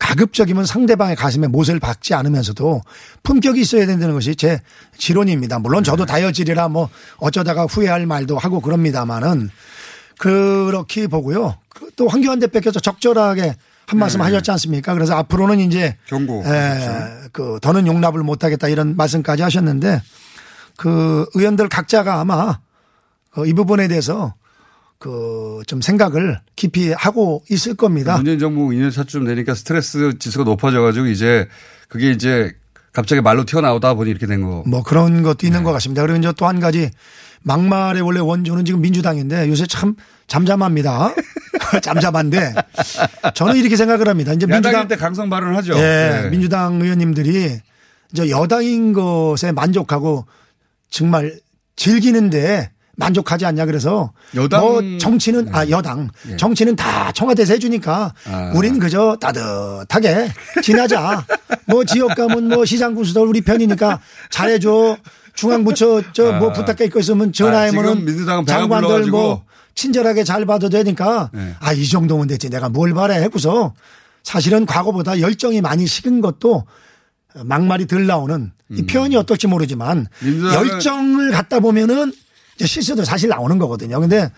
[0.05, 2.83] 가급적이면 상대방의 가슴에 못을 박지 않으면서도
[3.23, 4.61] 품격이 있어야 된다는 것이 제
[4.99, 5.59] 지론입니다.
[5.61, 9.49] 물론 저도 다혈질이라 뭐 어쩌다가 후회할 말도 하고 그럽니다만은
[10.19, 11.57] 그렇게 보고요.
[11.71, 13.57] 그또 황교안 대표께서 적절하게
[13.87, 14.93] 한 말씀 하셨지 않습니까?
[14.93, 16.43] 그래서 앞으로는 이제 경고.
[16.45, 20.03] 에, 그 더는 용납을 못하겠다 이런 말씀까지 하셨는데
[20.77, 22.59] 그 의원들 각자가 아마
[23.37, 24.35] 어, 이 부분에 대해서
[24.99, 28.17] 그 좀 생각을 깊이 하고 있을 겁니다.
[28.17, 31.49] 문재인 정부 2년 차쯤 되니까 스트레스 지수가 높아져 가지고 이제
[31.89, 32.53] 그게 이제
[32.93, 34.63] 갑자기 말로 튀어나오다 보니 이렇게 된 거.
[34.67, 35.47] 뭐 그런 것도 네.
[35.49, 36.03] 있는 것 같습니다.
[36.03, 36.91] 그리고 이제 또 한 가지
[37.43, 39.95] 막말의 원래 원조는 지금 민주당인데 요새 참
[40.27, 41.15] 잠잠합니다.
[41.83, 42.55] 잠잠한데
[43.35, 44.33] 저는 이렇게 생각을 합니다.
[44.33, 45.75] 이제 민주당 때 강성 발언을 하죠.
[45.77, 46.29] 예, 네.
[46.31, 47.59] 민주당 의원님들이
[48.13, 50.27] 이제 여당인 것에 만족하고
[50.91, 51.39] 정말
[51.77, 54.67] 즐기는데 만족하지 않냐 그래서 여당- 네.
[54.91, 58.53] 뭐 정치는 아 여당 정치는 다 청와대에서 해주니까 아.
[58.55, 60.31] 우린 그저 따뜻하게
[60.63, 61.25] 지나자
[61.67, 64.97] 뭐 지역 가면 뭐 시장 군수들 우리 편이니까 잘해줘
[65.35, 66.53] 중앙부처 저뭐 아.
[66.53, 69.07] 부탁할 거 있으면 아, 전화하면은 민주당은 배가 장관들.
[69.11, 71.55] 뭐 친절하게 잘 봐도 되니까 네.
[71.61, 73.75] 아이 정도면 됐지 내가 뭘 바래 했고서
[74.23, 76.65] 사실은 과거보다 열정이 많이 식은 것도
[77.45, 80.51] 막말이 덜 나오는 이 표현이 어떨지 모르지만 음.
[80.55, 82.13] 열정을 갖다 보면은
[82.59, 84.01] 실수도 사실 나오는 거거든요.
[84.01, 84.31] 근데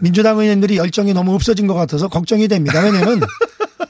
[0.00, 2.80] 민주당 의원들이 열정이 너무 없어진 것 같아서 걱정이 됩니다.
[2.80, 3.20] 왜냐하면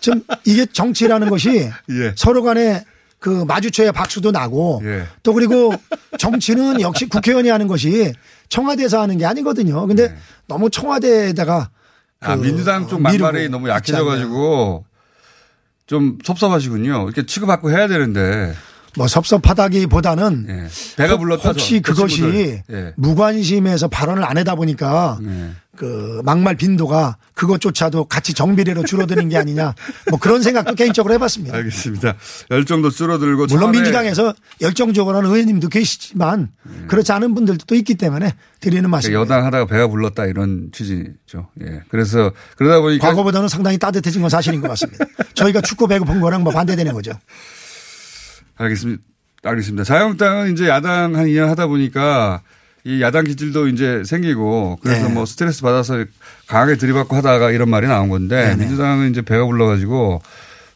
[0.01, 2.13] 좀 이게 정치라는 것이 예.
[2.17, 2.85] 서로 간에
[3.19, 5.07] 그 마주쳐야 박수도 나고 예.
[5.23, 5.75] 또 그리고
[6.19, 8.13] 정치는 역시 국회의원이 하는 것이
[8.49, 9.87] 청와대에서 하는 게 아니거든요.
[9.87, 11.71] 근데 너무 청와대에다가
[12.21, 14.85] 아, 그 민주당 쪽 미루고 막말이 너무 있지 약해져 가지고
[15.87, 17.05] 좀 섭섭하시군요.
[17.05, 18.55] 이렇게 취급받고 해야 되는데.
[18.97, 20.67] 뭐 섭섭하다기보다는 예.
[20.97, 21.51] 배가 불렀다.
[21.51, 22.61] 혹시 저- 저 그것이.
[22.71, 22.93] 예.
[22.97, 25.51] 무관심에서 발언을 안 하다 보니까 예.
[25.77, 29.75] 그 막말 빈도가 그것조차도 같이 정비례로 줄어드는 게 아니냐
[30.11, 31.57] 뭐 그런 생각도 개인적으로 해봤습니다.
[31.57, 32.17] 알겠습니다.
[32.51, 33.47] 열정도 줄어들고.
[33.47, 36.51] 물론 민주당에서 열정적으로 하는 의원님도 계시지만
[36.89, 39.21] 그렇지 않은 분들도 또 있기 때문에 드리는 그러니까 말씀입니다.
[39.23, 41.49] 여당 하다가 배가 불렀다 이런 취지죠.
[41.63, 41.81] 예.
[41.89, 45.07] 그래서 그러다 보니까 과거보다는 상당히 따뜻해진 건 사실인 것 같습니다.
[45.35, 47.13] 저희가 축구 배고픈 거랑 뭐 반대되는 거죠.
[48.61, 49.03] 알겠습니다.
[49.43, 49.85] 알겠습니다.
[49.85, 52.43] 자유한국당은 이제 야당 한 2년 하다 보니까
[52.85, 55.15] 이 야당 기질도 이제 생기고 그래서 네.
[55.15, 56.05] 뭐 스트레스 받아서
[56.47, 58.57] 강하게 들이받고 하다가 이런 말이 나온 건데 네네.
[58.57, 60.23] 민주당은 이제 배가 불러가지고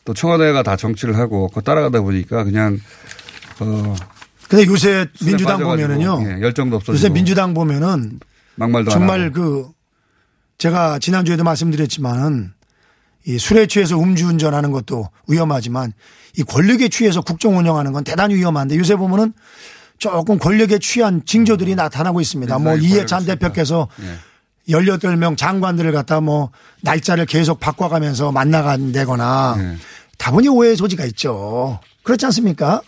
[0.04, 2.78] 또 청와대가 다 정치를 하고 그거 따라가다 보니까 그냥
[3.60, 3.94] 어
[4.48, 6.22] 근데 요새 민주당 보면은요.
[6.26, 8.20] 예, 열정도 없어지고 요새 민주당 보면은
[8.56, 9.32] 막말도 안 정말.
[9.32, 9.68] 그
[10.58, 12.52] 제가 지난주에도 말씀드렸지만은
[13.26, 15.92] 이 술에 취해서 음주운전하는 것도 위험하지만
[16.36, 19.32] 이 권력에 취해서 국정 운영하는 건 대단히 위험한데 요새 보면은
[19.98, 22.58] 조금 권력에 취한 징조들이 나타나고 있습니다.
[22.58, 24.72] 뭐 민주당이 이해찬 대표께서 예.
[24.72, 26.50] 18명 장관들을 갖다 뭐
[26.82, 29.76] 날짜를 계속 바꿔가면서 만나간다거나 예.
[30.18, 31.80] 다분히 오해의 소지가 있죠.
[32.02, 32.80] 그렇지 않습니까?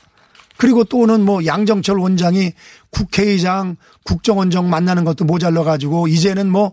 [0.57, 2.53] 그리고 또는 뭐 양정철 원장이
[2.91, 6.73] 국회의장, 국정원장 만나는 것도 모자라 가지고 이제는 뭐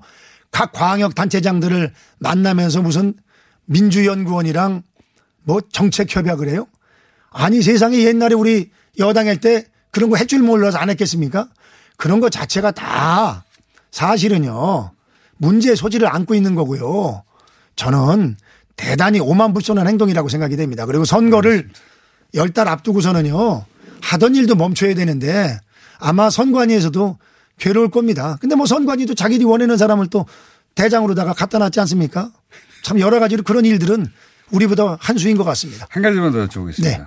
[0.54, 3.16] 각 광역 단체장들을 만나면서 무슨
[3.66, 4.84] 민주연구원이랑
[5.44, 6.68] 뭐 정책 협약을 해요?
[7.32, 11.48] 아니 세상에 옛날에 우리 여당할 때 그런 거 할 줄 몰라서 안 했겠습니까?
[11.98, 13.44] 그런 거 자체가 다
[13.92, 14.92] 사실은요
[15.38, 17.24] 문제의 소지를 안고 있는 거고요.
[17.76, 18.38] 저는
[18.76, 20.86] 대단히 오만불손한 행동이라고 생각이 됩니다.
[20.86, 21.70] 그리고 선거를
[22.34, 23.66] 열 달 앞두고서는요
[24.02, 25.60] 하던 일도 멈춰야 되는데
[26.00, 27.18] 아마 선관위에서도
[27.60, 28.38] 괴로울 겁니다.
[28.42, 30.26] 근데 뭐 선관위도 자기들이 원하는 사람을 또
[30.76, 32.32] 대장으로다가 갖다 놨지 않습니까?
[32.84, 34.08] 참 여러 가지로 그런 일들은
[34.54, 35.88] 우리보다 한 수인 것 같습니다.
[35.90, 36.84] 한 가지만 더 여쭤보겠습니다.
[36.84, 37.02] 네.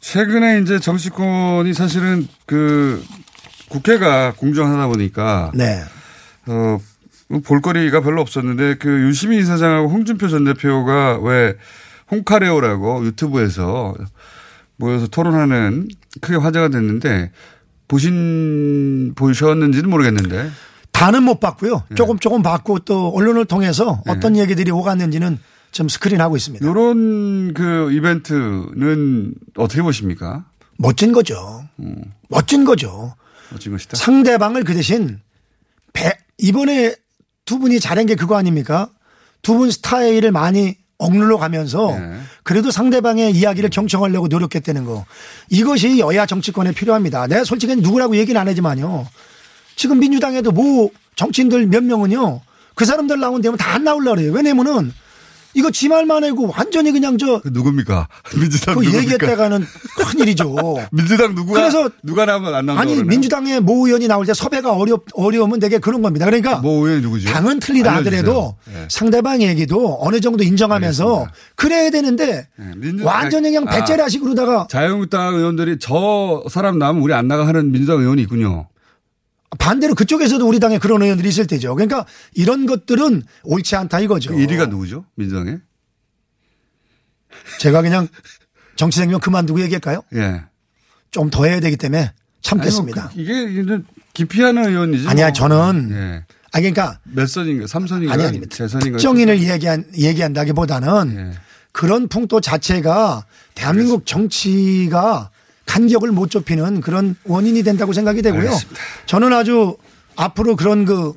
[0.00, 3.02] 최근에 이제 정치권이 사실은 그
[3.68, 5.82] 국회가 공정하다 보니까 네.
[6.46, 6.78] 어,
[7.44, 11.54] 볼거리가 별로 없었는데 그 유시민 이사장하고 홍준표 전 대표가 왜
[12.10, 13.94] 홍카레오라고 유튜브에서
[14.76, 15.88] 모여서 토론하는
[16.20, 17.30] 크게 화제가 됐는데
[17.88, 20.50] 보신 보셨는지는 모르겠는데
[20.90, 21.84] 다는 못 봤고요.
[21.88, 21.94] 네.
[21.94, 25.38] 조금 조금 봤고 또 언론을 통해서 어떤 얘기들이 오갔는지는
[25.72, 26.64] 좀 스크린하고 있습니다.
[26.64, 30.44] 이런 그 이벤트는 어떻게 보십니까?
[30.78, 31.64] 멋진 거죠.
[31.80, 31.96] 음.
[32.28, 33.14] 멋진 거죠.
[33.50, 33.96] 멋진 것이다.
[33.96, 35.20] 상대방을 그 대신
[35.92, 36.94] 배- 이번에
[37.44, 38.88] 두 분이 잘한 게 그거 아닙니까?
[39.42, 42.16] 두 분 스타일을 많이 억눌러 가면서 네.
[42.44, 45.04] 그래도 상대방의 이야기를 경청하려고 노력했다는 거.
[45.50, 47.26] 이것이 여야 정치권에 필요합니다.
[47.26, 49.06] 내가 솔직히 누구라고 얘기는 안 하지만요.
[49.74, 52.40] 지금 민주당에도 뭐 정치인들 몇 명은요.
[52.76, 54.32] 그 사람들 나온 데면 다 안 나오려고 그래요.
[54.32, 54.92] 왜냐면은
[55.54, 58.08] 이거 지 말만 하고 완전히 그냥 저 그 누굽니까?
[58.38, 58.98] 민주당 그 누굽니까?
[59.02, 60.54] 얘기했다가는 큰일이죠.
[60.92, 63.08] 민주당 누구가 그래서 누가 나오면 안 나온다고 아니 그러나요?
[63.08, 66.24] 민주당의 모 의원이 나올 때 섭외가 어려 어려우면 되게 그런 겁니다.
[66.26, 67.28] 그러니까 모 의원이 누구죠?
[67.30, 68.20] 당은 틀리다 알려주세요.
[68.20, 68.86] 하더라도 네.
[68.88, 71.32] 상대방 얘기도 어느 정도 인정하면서 알겠습니다.
[71.56, 73.72] 그래야 되는데 네, 완전히 그냥 아.
[73.72, 78.68] 배째라식으로다가 자유한국당 의원들이 저 사람 나오면 우리 안 나가 하는 민주당 의원이 있군요.
[79.58, 81.74] 반대로 그쪽에서도 우리 당에 그런 의원들이 있을 테죠.
[81.74, 84.30] 그러니까 이런 것들은 옳지 않다 이거죠.
[84.30, 85.04] 그 1위가 누구죠?
[85.14, 85.58] 민주당에?
[87.58, 88.08] 제가 그냥
[88.76, 90.02] 정치 생명 그만두고 얘기할까요?
[90.14, 90.42] 예.
[91.10, 93.10] 좀 더 해야 되기 때문에 참겠습니다.
[93.12, 93.78] 아니, 뭐 그- 이게 이제
[94.14, 95.08] 기피하는 의원이지.
[95.08, 95.32] 아니야 뭐.
[95.34, 96.24] 저는 예.
[96.52, 97.66] 아 그러니까 몇 선인가?
[97.66, 98.10] 3선인가?
[98.10, 98.56] 아니 아닙니다.
[98.56, 98.96] 재선인가?
[98.98, 101.38] 특정인을 얘기한 얘기한다기 보다는 예.
[101.72, 105.30] 그런 풍토 자체가 대한민국 정치가
[105.66, 108.42] 간격을 못 좁히는 그런 원인이 된다고 생각이 되고요.
[108.42, 108.80] 알겠습니다.
[109.06, 109.76] 저는 아주
[110.16, 111.14] 앞으로 그런 그,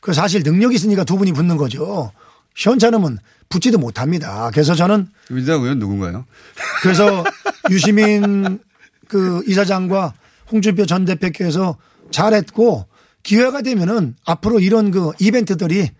[0.00, 2.12] 그 사실 능력이 있으니까 두 분이 붙는 거죠.
[2.54, 4.50] 시원찮으면 붙지도 못합니다.
[4.52, 6.26] 그래서 저는 민주당 의원 누군가요?
[6.82, 7.24] 그래서
[7.70, 8.60] 유시민
[9.08, 10.14] 그 이사장과
[10.50, 11.76] 홍준표 전 대표께서
[12.10, 12.86] 잘했고
[13.22, 15.90] 기회가 되면은 앞으로 이런 그 이벤트들이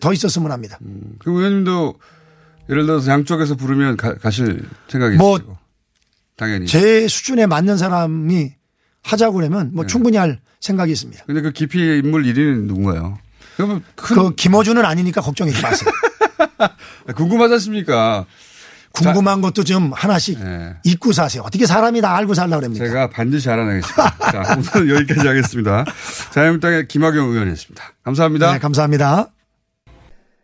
[0.00, 0.78] 더 있었으면 합니다.
[1.18, 1.94] 그 의원님도
[2.70, 5.58] 예를 들어서 양쪽에서 부르면 가, 가실 생각이 뭐 있으시고.
[6.36, 6.66] 당연히.
[6.66, 8.52] 제 수준에 맞는 사람이
[9.02, 9.72] 하자고 그러면 네.
[9.74, 11.24] 뭐 충분히 할 생각이 있습니다.
[11.26, 13.18] 근데 그 기피 인물 1위는 누군가요?
[13.56, 15.90] 그러면 큰 그 김어준은 아니니까 걱정하지 마세요.
[17.14, 18.24] 궁금하지 않습니까?
[18.92, 20.74] 궁금한 것도 좀 하나씩 네.
[20.84, 21.42] 잊고 사세요.
[21.44, 22.84] 어떻게 사람이 다 알고 살라 그럽니까?
[22.86, 24.18] 제가 반드시 알아내겠습니다.
[24.30, 25.84] 자, 오늘 여기까지 하겠습니다.
[26.32, 27.84] 자유한국당의 김학용 의원이었습니다.
[28.04, 28.52] 감사합니다.
[28.52, 29.30] 네, 감사합니다.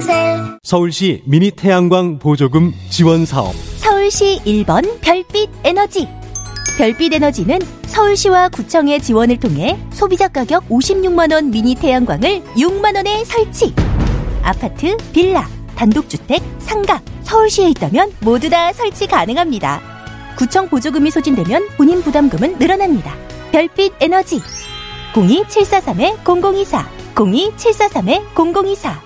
[0.00, 3.54] 셀 서울시 미니 태양광 보조금 지원 사업.
[3.76, 6.08] 서울시 1번 별빛 에너지.
[6.76, 13.72] 별빛 에너지는 서울시와 구청의 지원을 통해 소비자 가격 56만 원 미니 태양광을 6만 원에 설치.
[14.42, 19.80] 아파트, 빌라, 단독주택, 상가, 서울시에 있다면 모두 다 설치 가능합니다.
[20.36, 23.14] 구청 보조금이 소진되면 본인 부담금은 늘어납니다.
[23.52, 24.40] 별빛 에너지.
[25.14, 29.05] 02743-0024, 02743-0024.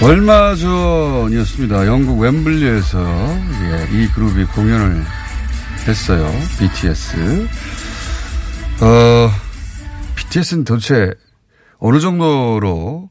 [0.00, 1.86] 얼마 전이었습니다.
[1.86, 5.04] 영국 웸블리에서 예, 이 그룹이 공연을
[5.88, 6.30] 했어요.
[6.58, 7.46] BTS.
[8.80, 9.30] 어,
[10.14, 11.12] BTS는 도대체
[11.78, 13.10] 어느 정도로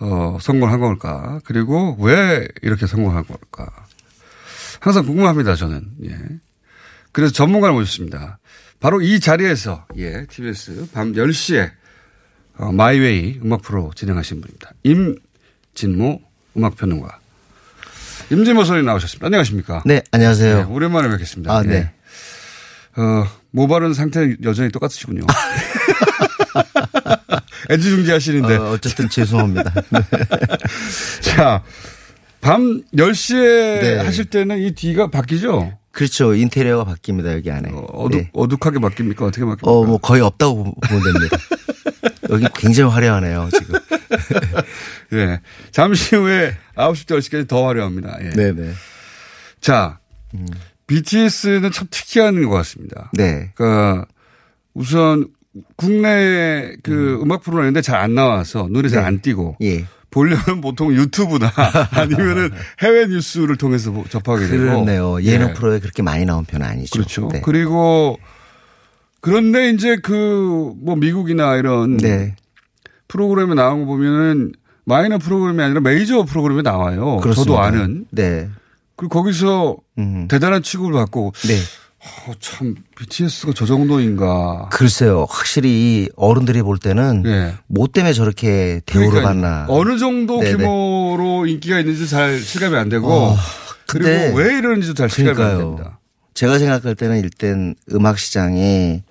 [0.00, 1.40] 어, 성공한 걸까?
[1.44, 3.70] 그리고 왜 이렇게 성공한 걸까?
[4.80, 5.86] 항상 궁금합니다, 저는.
[6.06, 6.18] 예.
[7.12, 8.38] 그래서 전문가를 모셨습니다.
[8.80, 11.70] 바로 이 자리에서, 예, TBS 밤 10시에
[12.56, 14.70] 어, 마이웨이 음악 프로 진행하신 분입니다.
[14.84, 15.16] 임
[15.74, 16.20] 진모
[16.56, 17.18] 음악평론가.
[18.30, 19.26] 임진모 선생님 나오셨습니다.
[19.26, 19.82] 안녕하십니까?
[19.84, 20.56] 네, 안녕하세요.
[20.56, 21.52] 네, 오랜만에 뵙겠습니다.
[21.52, 21.74] 아, 네.
[21.74, 21.90] 예.
[23.00, 25.22] 어, 모발은 상태 여전히 똑같으시군요.
[27.70, 28.56] 애지 중지 하시는데.
[28.56, 29.72] 어, 어쨌든 죄송합니다.
[31.22, 31.62] 자,
[32.40, 33.96] 밤 10시에 네.
[33.98, 35.72] 하실 때는 이 뒤가 바뀌죠?
[35.92, 36.34] 그렇죠.
[36.34, 37.70] 인테리어가 바뀝니다, 여기 안에.
[37.92, 38.30] 어둑, 네.
[38.32, 39.22] 어둑하게 바뀝니까?
[39.22, 39.66] 어떻게 바뀝니까?
[39.66, 41.36] 어, 뭐 거의 없다고 보면 됩니다.
[42.30, 43.79] 여기 굉장히 화려하네요, 지금.
[45.14, 45.40] 예.
[45.70, 48.18] 잠시 후에 9시부터 10시까지 더 화려합니다.
[48.22, 48.30] 예.
[48.30, 48.62] 네네.
[48.62, 48.74] 음.
[49.60, 49.98] 자,
[50.86, 53.10] BTS는 참 특이한 것 같습니다.
[53.12, 53.50] 네.
[53.54, 54.06] 그러니까
[54.74, 55.28] 우선
[55.76, 57.32] 국내 그 음.
[57.32, 59.84] 악 프로그램 인데 잘 안 나와서 눈에 잘안 띄고 예.
[60.10, 61.52] 보려면 보통 유튜브나
[61.92, 65.22] 아니면은 해외 뉴스를 통해서 뭐 접하게 되고 그렇네요.
[65.22, 65.52] 예능 예.
[65.52, 66.92] 프로에 그렇게 많이 나온 편은 아니죠.
[66.92, 67.28] 그렇죠.
[67.32, 67.40] 네.
[67.44, 68.18] 그리고
[69.20, 72.34] 그런데 이제 그 뭐 미국이나 이런 네.
[73.10, 74.52] 프로그램에 나온 거 보면은
[74.84, 76.98] 마이너 프로그램이 아니라 메이저 프로그램에 나와요.
[76.98, 77.62] 저도 그렇습니다.
[77.64, 78.06] 아는.
[78.10, 78.48] 네.
[78.96, 80.28] 그리고 거기서 음.
[80.28, 81.54] 대단한 취급을 받고 네.
[82.26, 84.68] 어, 참 BTS가 저 정도인가.
[84.72, 85.26] 글쎄요.
[85.28, 87.54] 확실히 어른들이 볼 때는 예.
[87.66, 89.22] 뭐 때문에 저렇게 대우를.
[89.22, 89.66] 받나.
[89.68, 90.56] 어느 정도 네네.
[90.56, 93.36] 규모로 인기가 있는지 잘 실감이 안 되고 어,
[93.86, 95.58] 그리고 왜 이러는지도 잘 실감이 안 그러니까요.
[95.76, 95.98] 됩니다.
[96.32, 99.02] 제가 생각할 때는 일단 음악 시장에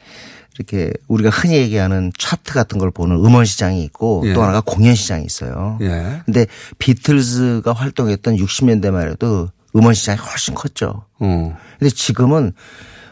[0.60, 4.34] 이렇게 우리가 흔히 얘기하는 차트 같은 걸 보는 음원 시장이 있고 예.
[4.34, 5.78] 또 하나가 공연 시장이 있어요.
[5.82, 6.22] 예.
[6.26, 6.46] 근데
[6.78, 11.06] 비틀즈가 활동했던 60년대만 해도 음원 시장이 훨씬 컸죠.
[11.20, 11.58] 어.
[11.80, 12.52] 근데 지금은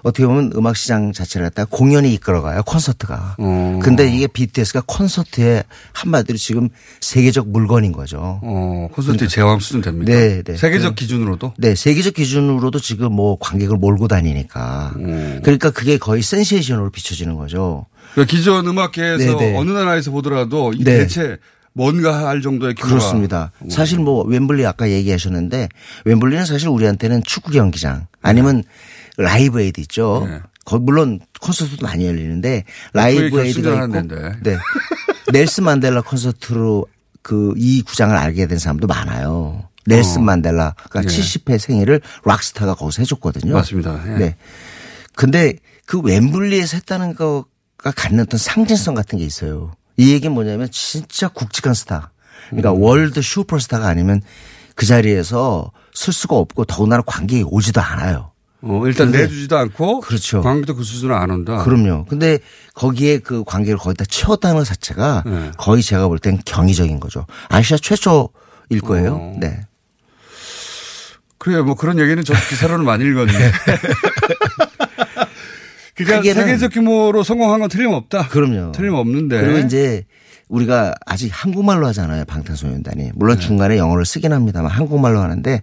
[0.08, 2.64] 어떻게 보면 음악 시장 자체를 갖다가 공연이 이끌어가요.
[2.64, 3.36] 콘서트가.
[3.38, 3.80] 어.
[3.84, 6.70] 근데 이게 BTS가 콘서트에 한마디로 지금
[7.02, 8.40] 세계적 물건인 거죠.
[8.42, 10.10] 어, 콘서트 제왕 수준 됩니까?
[10.10, 10.56] 네, 네.
[10.56, 11.54] 세계적 그- 기준으로도?
[11.58, 14.94] 네, 세계적 기준으로도 지금 뭐 관객을 몰고 다니니까.
[15.44, 17.86] 그러니까 그게 거의 센세이션으로 비춰지는 거죠.
[18.14, 19.58] 그러니까 기존 음악계에서 네, 네.
[19.58, 21.00] 어느 나라에서 보더라도 이 네.
[21.00, 21.38] 대체
[21.74, 23.52] 뭔가 할 정도의 규모가 그렇습니다.
[23.70, 25.68] 사실 뭐 웸블리 아까 얘기하셨는데
[26.06, 28.64] 웸블리는 사실 우리한테는 축구 경기장 아니면
[29.18, 30.28] 라이브 에이드 있죠.
[30.30, 30.40] 네.
[30.80, 34.02] 물론 콘서트도 많이 열리는데 라이브 에이 에이드가 있고
[34.44, 34.58] 네.
[35.32, 36.86] 넬슨 만델라 콘서트로
[37.28, 39.68] 그 이 구장을 알게 된 사람도 많아요.
[39.86, 40.24] 넬슨 어.
[40.24, 41.08] 만델라가 예.
[41.08, 43.54] 70회 생일을 락스타가 거기서 해줬거든요.
[43.54, 44.02] 맞습니다.
[44.08, 44.18] 예.
[44.18, 44.36] 네.
[45.14, 49.74] 근데 그 웸블리에서 했다는 거가 갖는 어떤 상징성 같은 게 있어요.
[49.98, 52.12] 이 얘기는 뭐냐면 진짜 굵직한 스타.
[52.50, 52.82] 그러니까 음.
[52.82, 54.22] 월드 슈퍼스타가 아니면
[54.76, 58.32] 그 자리에서 쓸 수가 없고 더군다나 관객이 오지도 않아요.
[58.70, 60.42] 어, 일단 내주지도 않고 그렇죠.
[60.42, 61.64] 관객도 그 수준을 안 온다.
[61.64, 62.06] 그럼요.
[62.06, 62.40] 근데
[62.74, 65.52] 거기에 그 관객을 거기다 채웠다는 것 자체가 네.
[65.58, 67.26] 거의 제가 볼 땐 경이적인 거죠.
[67.50, 69.16] 아시아 최초일 거예요.
[69.16, 69.38] 어.
[69.40, 69.62] 네.
[71.38, 71.64] 그래요.
[71.64, 73.52] 뭐 그런 얘기는 저 기사로는 많이 읽었는데.
[75.96, 78.28] 그러니까 크게는- 세계적 규모로 성공한 건 틀림없다.
[78.28, 78.72] 그럼요.
[78.74, 79.42] 틀림없는데.
[79.42, 80.06] 그리고 이제
[80.50, 82.24] 우리가 아직 한국말로 하잖아요.
[82.26, 83.12] 방탄소년단이.
[83.16, 85.62] 물론 중간에 영어를 쓰긴 합니다만 한국말로 하는데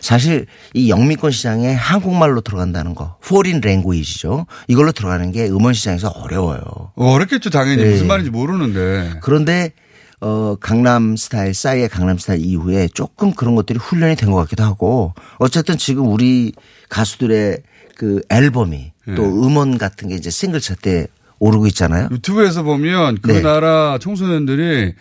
[0.00, 3.16] 사실 이 영미권 시장에 한국말로 들어간다는 거.
[3.22, 4.46] foreign language죠.
[4.68, 6.62] 이걸로 들어가는 게 음원 시장에서 어려워요.
[6.94, 7.50] 어렵겠죠.
[7.50, 7.82] 당연히.
[7.82, 7.90] 네.
[7.90, 9.14] 무슨 말인지 모르는데.
[9.22, 9.72] 그런데
[10.20, 15.14] 어 강남 스타일, 싸이의 강남 스타일 이후에 조금 그런 것들이 훈련이 된 것 같기도 하고
[15.38, 16.52] 어쨌든 지금 우리
[16.88, 17.58] 가수들의
[17.96, 19.14] 그 앨범이 네.
[19.14, 21.08] 또 음원 같은 게 이제 싱글 차트에
[21.42, 22.08] 오르고 있잖아요.
[22.12, 23.40] 유튜브에서 보면 그 네.
[23.40, 24.94] 나라 청소년들이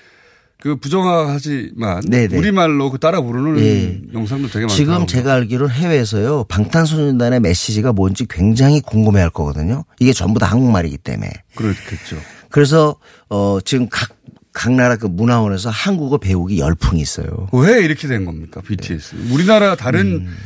[0.60, 2.36] 그 부정하지만 네네.
[2.36, 4.01] 우리말로 그 따라 부르는 예.
[4.12, 4.73] 영상도 되게 많다.
[4.73, 9.86] 지금 제가 알기로는 해외에서요 방탄소년단의 메시지가 뭔지 굉장히 궁금해할 거거든요.
[9.99, 11.30] 이게 전부 다 한국말이기 때문에.
[11.54, 12.17] 그렇겠죠.
[12.49, 12.95] 그래서
[13.30, 14.10] 어 지금 각,
[14.51, 17.49] 각 나라 그 문화원에서 한국어 배우기 열풍이 있어요.
[17.54, 18.62] 왜 이렇게 된 겁니까?
[18.62, 19.15] BTS.
[19.32, 20.38] 우리나라 다른 음.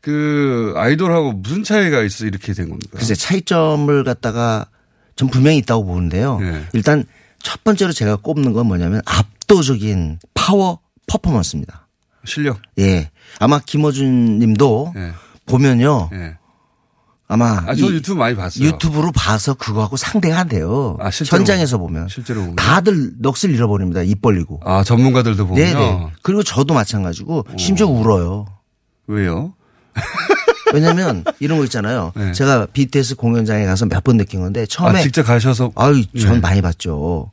[0.00, 2.98] 그 아이돌하고 무슨 차이가 있어 이렇게 된 겁니까?
[2.98, 4.66] 글쎄 차이점을 갖다가
[5.16, 6.38] 전 분명히 있다고 보는데요.
[6.40, 6.64] 네.
[6.72, 7.04] 일단
[7.42, 11.86] 첫 번째로 제가 꼽는 건 뭐냐면 압도적인 파워 퍼포먼스입니다.
[12.24, 12.58] 실력.
[12.78, 13.10] 예.
[13.38, 15.12] 아마 김어준 님도 예.
[15.46, 16.10] 보면요.
[16.14, 16.36] 예.
[17.26, 18.66] 아마 아, 저이 유튜브 많이 봤어요.
[18.66, 20.96] 유튜브로 봐서 그거하고 상대가 안 돼요.
[21.00, 22.56] 아, 실제로 현장에서 보면 실제로 보면.
[22.56, 24.02] 다들 넋을 잃어버립니다.
[24.02, 24.60] 입 벌리고.
[24.64, 25.62] 아, 전문가들도 보면.
[25.64, 26.08] 네네.
[26.22, 28.46] 그리고 저도 마찬가지고 심지어 울어요.
[29.06, 29.54] 왜요?
[30.74, 32.12] 왜냐면 이런 거 있잖아요.
[32.16, 32.32] 네.
[32.32, 35.72] 제가 BTS 공연장에 가서 몇 번 느낀 건데 처음에 아, 직접 가셔서.
[35.76, 36.40] 아유, 전 네.
[36.40, 37.30] 많이 봤죠.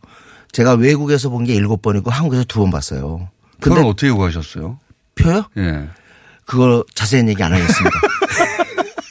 [0.51, 3.29] 제가 외국에서 본 게 일곱 번이고 한국에서 두 번 봤어요.
[3.59, 4.79] 근데 어떻게 구하셨어요?
[5.15, 5.43] 표요?
[5.57, 5.87] 예.
[6.45, 7.99] 그거 자세한 얘기 안 하겠습니다.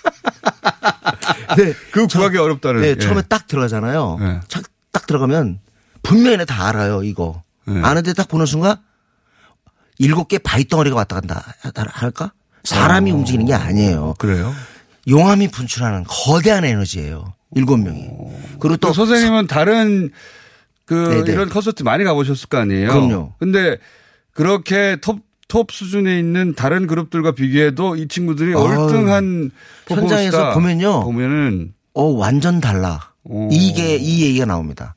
[1.57, 2.81] 네, 그 구하기 어렵다는.
[2.83, 2.97] 네, 예.
[2.97, 4.17] 처음에 딱 들어가잖아요.
[4.21, 4.41] 네.
[4.49, 5.61] 착- 딱 들어가면
[6.03, 7.43] 분명히 다 알아요, 이거.
[7.67, 7.81] 네.
[7.83, 8.77] 아는데 딱 보는 순간
[9.99, 11.45] 일곱 개 바위 덩어리가 왔다 간다
[11.93, 12.33] 할까?
[12.65, 13.15] 사람이 어.
[13.17, 14.15] 움직이는 게 아니에요.
[14.19, 14.55] 그래요?
[15.09, 17.33] 용암이 분출하는 거대한 에너지예요.
[17.55, 18.09] 일곱 명이.
[18.61, 20.11] 그리고 또또 선생님은 다른
[20.85, 21.33] 그 네네.
[21.33, 22.89] 이런 콘서트 많이 가보셨을 거 아니에요?
[22.89, 23.33] 그럼요.
[23.39, 23.79] 근데
[24.33, 29.51] 그렇게 톱, 톱 수준에 있는 다른 그룹들과 비교해도 이 친구들이 아유, 월등한
[29.89, 30.55] 현장에서.
[30.55, 31.05] 보면요.
[31.05, 33.11] 보면은 어, 완전 달라.
[33.25, 33.49] 오.
[33.51, 34.95] 이게, 이 얘기가 나옵니다.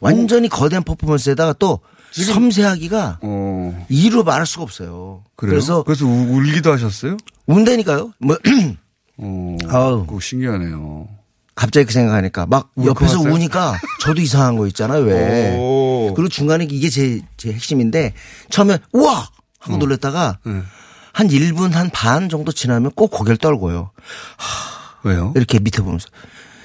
[0.00, 1.80] 완전히 거대한 퍼포먼스에다가 또
[2.22, 5.24] 섬세하기가 어 이루 말할 수가 없어요.
[5.36, 5.50] 그래요?
[5.52, 7.16] 그래서 그래서 우- 울기도 하셨어요?
[7.46, 8.12] 운다니까요.
[8.18, 8.36] 뭐
[9.18, 10.06] 어, 아우.
[10.06, 11.08] 그거 신기하네요.
[11.54, 13.34] 갑자기 그 생각하니까 막울 옆에서 것 같아요?
[13.34, 15.02] 우니까 저도 이상한 거 있잖아요.
[15.04, 15.56] 왜?
[15.56, 16.12] 오.
[16.14, 18.12] 그리고 중간에 이게 제, 제 핵심인데
[18.50, 19.28] 처음에 우와
[19.60, 20.60] 하고 놀랬다가 네.
[21.12, 23.90] 한 1분 한 반 정도 지나면 꼭 고개를 떨고요.
[25.04, 25.32] 왜요?
[25.36, 26.08] 이렇게 밑에 보면서.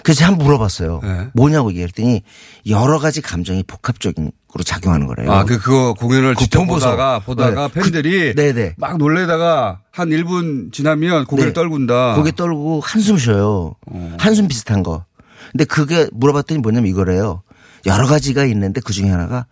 [0.03, 1.01] 그래서 한 번 물어봤어요.
[1.03, 1.27] 네.
[1.33, 2.23] 뭐냐고 얘기했더니
[2.67, 4.31] 여러 가지 감정이 복합적으로
[4.65, 5.31] 작용하는 거래요.
[5.31, 6.91] 아, 그, 그거 공연을 그거 직접 보면서.
[6.91, 7.73] 보다가, 보다가 네.
[7.81, 8.73] 팬들이 그-.
[8.77, 11.53] 막 놀래다가 한 1분 지나면 고개를 네.
[11.53, 12.15] 떨군다.
[12.15, 13.75] 고개 떨고 한숨 쉬어요.
[14.17, 15.05] 한숨 비슷한 거.
[15.51, 17.43] 근데 그게 물어봤더니 뭐냐면 이거래요.
[17.85, 19.45] 여러 가지가 있는데 그 중에 하나가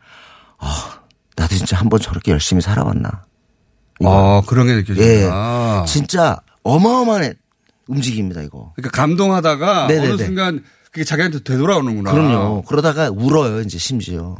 [0.59, 0.99] 아,
[1.35, 3.23] 나도 진짜 한번 저렇게 열심히 살아봤나.
[4.05, 4.75] 아, 그런 게 예.
[4.77, 5.85] 느껴진다.
[5.87, 7.33] 진짜 어마어마한
[7.87, 8.73] 움직임입니다, 이거.
[8.75, 10.07] 그러니까 감동하다가 네네네.
[10.13, 12.11] 어느 순간 그게 자기한테 되돌아오는구나.
[12.11, 12.63] 그럼요.
[12.63, 14.37] 그러다가 울어요, 이제 심지어.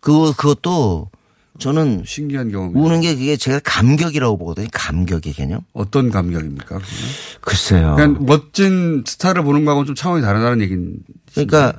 [0.00, 1.10] 그, 그것도
[1.58, 2.74] 저는 신기한 경험.
[2.76, 4.66] 우는 게 그게 제가 감격이라고 보거든요.
[4.72, 5.60] 감격의 개념.
[5.72, 6.64] 어떤 감격입니까?
[6.64, 6.86] 그거는?
[7.40, 7.94] 글쎄요.
[7.94, 10.96] 그냥 멋진 스타를 보는 거하고는 좀 차원이 다르다는 얘기는.
[11.32, 11.74] 그러니까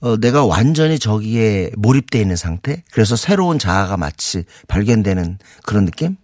[0.00, 2.82] 어, 내가 완전히 저기에 몰입돼 있는 상태.
[2.92, 6.16] 그래서 새로운 자아가 마치 발견되는 그런 느낌?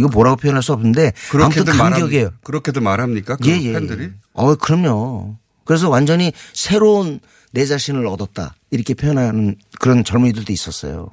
[0.00, 2.24] 이거 뭐라고 표현할 수 없는데 아무튼 감격이에요.
[2.24, 2.30] 말합니까?
[2.42, 3.36] 그렇게들 말합니까?
[3.36, 3.72] 그 예, 예.
[3.72, 4.10] 팬들이?
[4.32, 5.36] 어, 그럼요.
[5.64, 7.20] 그래서 완전히 새로운
[7.52, 8.54] 내 자신을 얻었다.
[8.70, 11.10] 이렇게 표현하는 그런 젊은이들도 있었어요.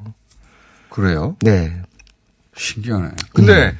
[0.90, 1.36] 그래요?
[1.42, 1.82] 네.
[2.56, 3.10] 신기하네.
[3.34, 3.78] 근데 음.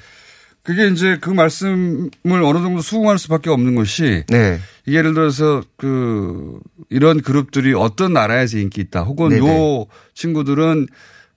[0.64, 2.10] 그게 이제 그 말씀을
[2.44, 4.60] 어느 정도 수긍할 수밖에 없는 것이 네.
[4.86, 9.48] 예를 들어서 그 이런 그룹들이 어떤 나라에서 인기 있다 혹은 네네.
[9.48, 10.88] 요 친구들은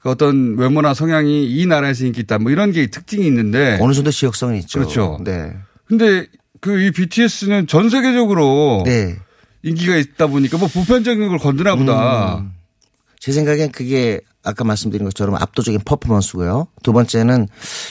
[0.01, 4.11] 그 어떤 외모나 성향이 이 나라에서 인기 있다 뭐 이런 게 특징이 있는데 어느 정도
[4.11, 4.79] 지역성이 있죠.
[4.79, 5.19] 그렇죠.
[5.25, 5.53] 네.
[5.87, 6.27] 근데
[6.61, 9.17] 그 이 BTS는 전 세계적으로 네.
[9.63, 12.39] 인기가 있다 보니까 뭐 보편적인 걸 건드나 보다.
[12.39, 12.53] 음.
[13.19, 16.69] 제 생각엔 그게 아까 말씀드린 것처럼 압도적인 퍼포먼스고요.
[16.83, 17.49] 두 번째는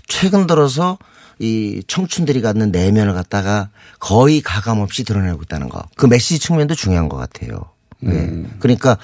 [0.08, 0.98] 최근 들어서
[1.38, 3.70] 이 청춘들이 갖는 내면을 갖다가
[4.00, 5.84] 거의 가감 없이 드러내고 있다는 거.
[5.96, 7.72] 그 메시지 측면도 중요한 것 같아요.
[8.02, 8.44] 네.
[8.60, 8.98] 그러니까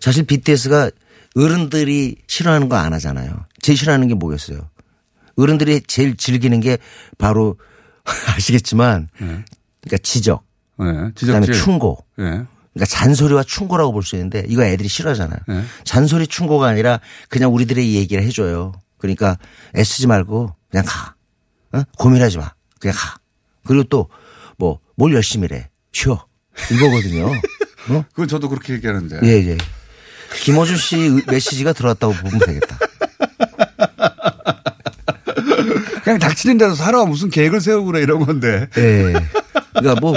[0.00, 0.90] 사실 BTS가
[1.36, 3.44] 어른들이 싫어하는 거 안 하잖아요.
[3.60, 4.68] 제일 싫어하는 게 뭐겠어요?
[5.36, 6.78] 어른들이 제일 즐기는 게
[7.18, 7.58] 바로
[8.36, 10.44] 아시겠지만 그러니까 지적,
[10.78, 10.86] 네.
[11.14, 11.46] 그다음에.
[11.52, 12.04] 충고.
[12.16, 12.24] 네.
[12.24, 15.38] 그러니까 잔소리와 충고라고 볼 수 있는데 이거 애들이 싫어하잖아요.
[15.48, 15.62] 네.
[15.84, 18.72] 잔소리 충고가 아니라 그냥 우리들의 얘기를 해줘요.
[18.98, 19.36] 그러니까
[19.76, 21.14] 애쓰지 말고 그냥 가.
[21.72, 21.82] 어?
[21.98, 22.50] 고민하지 마.
[22.80, 23.16] 그냥 가.
[23.64, 24.08] 그리고 또
[24.58, 25.68] 뭐 뭘 열심히 해.
[25.92, 26.26] 쉬어.
[26.72, 27.26] 이거거든요.
[27.90, 28.04] 어?
[28.10, 29.20] 그건 저도 그렇게 얘기하는데.
[29.24, 29.58] 예, 예.
[30.42, 32.78] 김어준 씨 의- 메시지가 들어왔다고 보면 되겠다.
[36.04, 38.68] 그냥 닥치는 대로 살아 무슨 계획을 세우고 그래 이런 건데.
[38.78, 39.12] 예.
[39.74, 40.14] 그러니까 뭐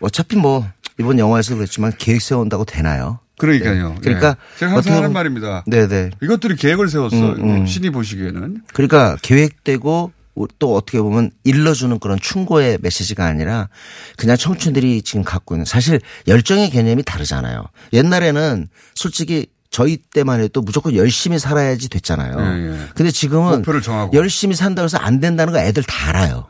[0.00, 0.66] 어차피 뭐
[0.98, 3.18] 이번 영화에서 그랬지만 계획 세운다고 되나요?
[3.38, 3.88] 그러니까요.
[3.90, 3.94] 네.
[4.02, 4.58] 그러니까 예.
[4.58, 5.64] 제가 항상 하는 말입니다.
[5.66, 6.10] 네네.
[6.22, 7.16] 이것들이 계획을 세웠어.
[7.16, 7.66] 음, 음.
[7.66, 8.62] 신이 보시기에는.
[8.72, 10.12] 그러니까 계획되고
[10.58, 13.68] 또 어떻게 보면 일러주는 그런 충고의 메시지가 아니라
[14.16, 17.64] 그냥 청춘들이 지금 갖고 있는 사실 열정의 개념이 다르잖아요.
[17.92, 22.34] 옛날에는 솔직히 저희 때만 해도 무조건 열심히 살아야지 됐잖아요.
[22.38, 22.88] 예, 예.
[22.94, 24.16] 근데 지금은 목표를 정하고.
[24.16, 26.46] 열심히 산다고 해서 안 된다는 거 애들 다 알아요.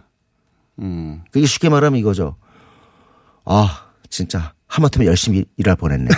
[0.78, 1.22] 음.
[1.31, 2.37] 그게 쉽게 말하면 이거죠.
[3.45, 6.09] 아, 진짜 하마터면 열심히 일할 뻔했네.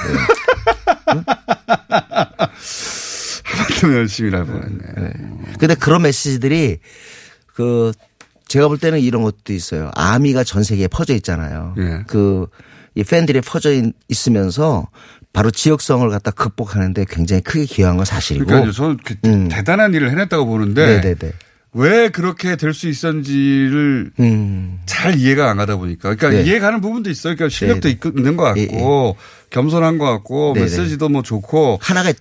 [3.45, 4.79] 하마터면 열심히 일할 뻔했네.
[4.97, 5.13] 네.
[5.59, 6.79] 근데 그런 메시지들이
[7.55, 7.93] 그
[8.49, 9.91] 제가 볼 때는 이런 것도 있어요.
[9.95, 11.75] 아미가 전 세계에 퍼져 있잖아요.
[11.79, 12.03] 예.
[12.07, 14.89] 그이 팬들이 퍼져 있- 있으면서
[15.33, 18.45] 바로 지역성을 갖다 극복하는데 굉장히 크게 기여한 건 사실이고.
[18.47, 19.15] 그러니까 저는 그
[19.51, 21.01] 대단한 일을 해냈다고 보는데 음.
[21.01, 21.33] 네네네.
[21.75, 24.13] 왜 그렇게 될 수 있었는지를
[24.85, 26.33] 잘 이해가 안 가다 보니까 그러니까 음.
[26.45, 26.51] 네.
[26.51, 27.35] 이해가는 부분도 있어요.
[27.35, 27.93] 그러니까 실력도 네네.
[28.05, 29.17] 있- 있는 것 같고
[29.49, 30.65] 겸손한 것 같고 네네.
[30.67, 32.13] 메시지도 뭐 좋고 하나가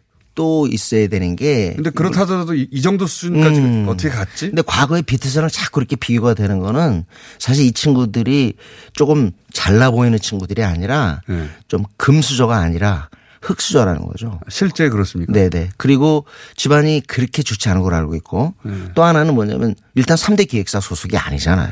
[0.42, 1.74] 또 있어야 되는 게.
[1.76, 3.86] 근데 그렇다 하더라도 이, 이 정도 수준까지 음.
[3.88, 4.48] 어떻게 갔지?
[4.48, 7.06] 근데 과거에 비트스랑 자꾸 이렇게 비교가 되는 거는
[7.38, 8.56] 사실 이 친구들이
[8.94, 11.48] 조금 잘나 보이는 친구들이 아니라 네.
[11.68, 13.10] 좀 금수저가 아니라
[13.44, 14.40] 흑수저라는 거죠.
[14.50, 15.32] 실제 그렇습니까?
[15.32, 15.70] 네네.
[15.78, 16.26] 그리고
[16.56, 18.74] 집안이 그렇게 좋지 않은 걸 알고 있고 네.
[18.96, 21.70] 또 하나는 뭐냐면 일단 3대 기획사 소속이 아니잖아요.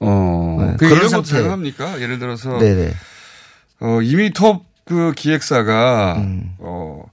[0.00, 0.56] 어.
[0.58, 0.76] 네.
[0.80, 1.34] 그 그런 상태.
[1.34, 2.00] 가능합니까?
[2.00, 2.92] 예를 들어서 네네.
[3.82, 6.56] 어, 이미 톱 그 기획사가 음.
[6.58, 7.04] 어,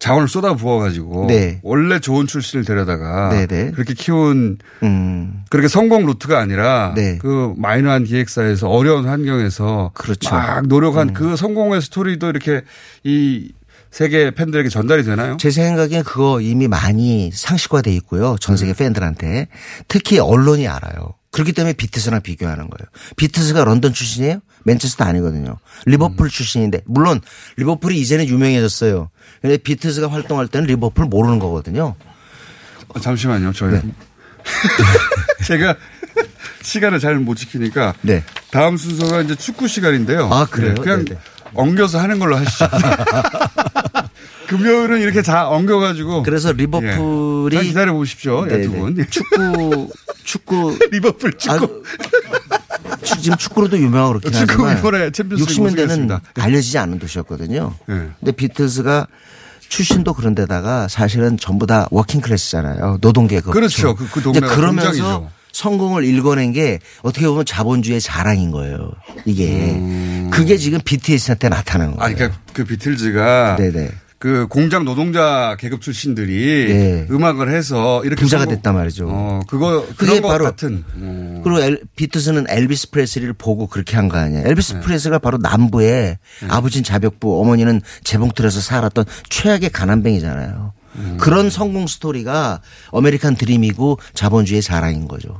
[0.00, 1.60] 자원을 쏟아 부어가지고 네.
[1.62, 3.72] 원래 좋은 출신을 데려다가 네네.
[3.72, 5.44] 그렇게 키운 음.
[5.50, 7.18] 그렇게 성공 루트가 아니라 네.
[7.18, 10.34] 그 마이너한 기획사에서 어려운 환경에서 그렇죠.
[10.34, 12.62] 막 노력한 그 성공의 스토리도 이렇게
[13.04, 13.52] 이
[13.90, 15.36] 세계 팬들에게 전달이 되나요?
[15.38, 18.36] 제 생각엔 그거 이미 많이 상식화돼 있고요.
[18.40, 18.56] 전 음.
[18.56, 19.48] 세계 팬들한테.
[19.86, 21.14] 특히 언론이 알아요.
[21.32, 22.88] 그렇기 때문에 비틀즈랑 비교하는 거예요.
[23.16, 24.40] 비틀즈가 런던 출신이에요?
[24.64, 25.58] 맨체스터 아니거든요.
[25.86, 26.28] 리버풀 음.
[26.28, 27.20] 출신인데 물론
[27.56, 29.10] 리버풀이 이제는 유명해졌어요.
[29.40, 31.94] 근데 비틀즈가 활동할 때는 리버풀 모르는 거거든요.
[32.88, 33.52] 어, 잠시만요.
[33.52, 33.82] 저희 네.
[35.46, 35.76] 제가
[36.62, 38.24] 시간을 잘 못 지키니까 네.
[38.50, 40.28] 다음 순서가 이제 축구 시간인데요.
[40.32, 40.74] 아, 그래요?
[40.74, 41.20] 네, 그냥 네네.
[41.54, 42.66] 엉겨서 하는 걸로 하시죠.
[44.50, 46.22] 금요일은 이렇게 다 엉겨가지고.
[46.24, 47.58] 그래서 리버풀이 예.
[47.60, 48.44] 잘 기다려 보십시오.
[48.46, 48.62] 예, 네네.
[48.64, 49.06] 두 분.
[49.10, 49.88] 축구
[50.24, 51.82] 축구 리버풀 축구.
[52.90, 56.20] 아, 추- 지금 축구로도 유명하고 그렇긴 축구 하지만 이번에 챔피언스 리그 60년대는 우승했습니다.
[56.38, 57.74] 알려지지 않은 도시였거든요.
[57.86, 58.08] 네.
[58.18, 59.06] 근데 비틀즈가
[59.68, 62.98] 출신도 그런 데다가 사실은 전부 다 working class잖아요.
[63.00, 63.52] 노동계급.
[63.52, 63.94] 그렇죠.
[63.94, 65.30] 그- 그 동네가 그러면서 공장이죠.
[65.52, 68.90] 성공을 일궈낸 게 어떻게 보면 자본주의의 자랑인 거예요.
[69.24, 69.80] 이게
[70.30, 72.00] 그게 지금 BTS한테 나타나는 거예요.
[72.00, 72.04] 음.
[72.04, 73.90] 아니, 그러니까 그 비틀즈가 네네.
[74.20, 77.06] 그 공장 노동자 계급 출신들이 네.
[77.10, 79.06] 음악을 해서 이렇게 부자가 성공- 됐단 말이죠.
[79.10, 80.84] 어, 그거 그게 바로 같은.
[80.94, 81.40] 어.
[81.42, 84.46] 그리고 엘, 비틀즈는 엘비스 프레슬리를 보고 그렇게 한 거 아니에요.
[84.46, 84.80] 엘비스 네.
[84.80, 86.18] 프레슬리가 바로 남부에
[86.48, 90.74] 아버지는 잡역부, 어머니는 재봉틀에서 살았던 최악의 가난뱅이잖아요.
[90.96, 91.16] 음.
[91.18, 92.60] 그런 성공 스토리가
[92.92, 95.38] 아메리칸 드림이고 자본주의의 자랑인 거죠.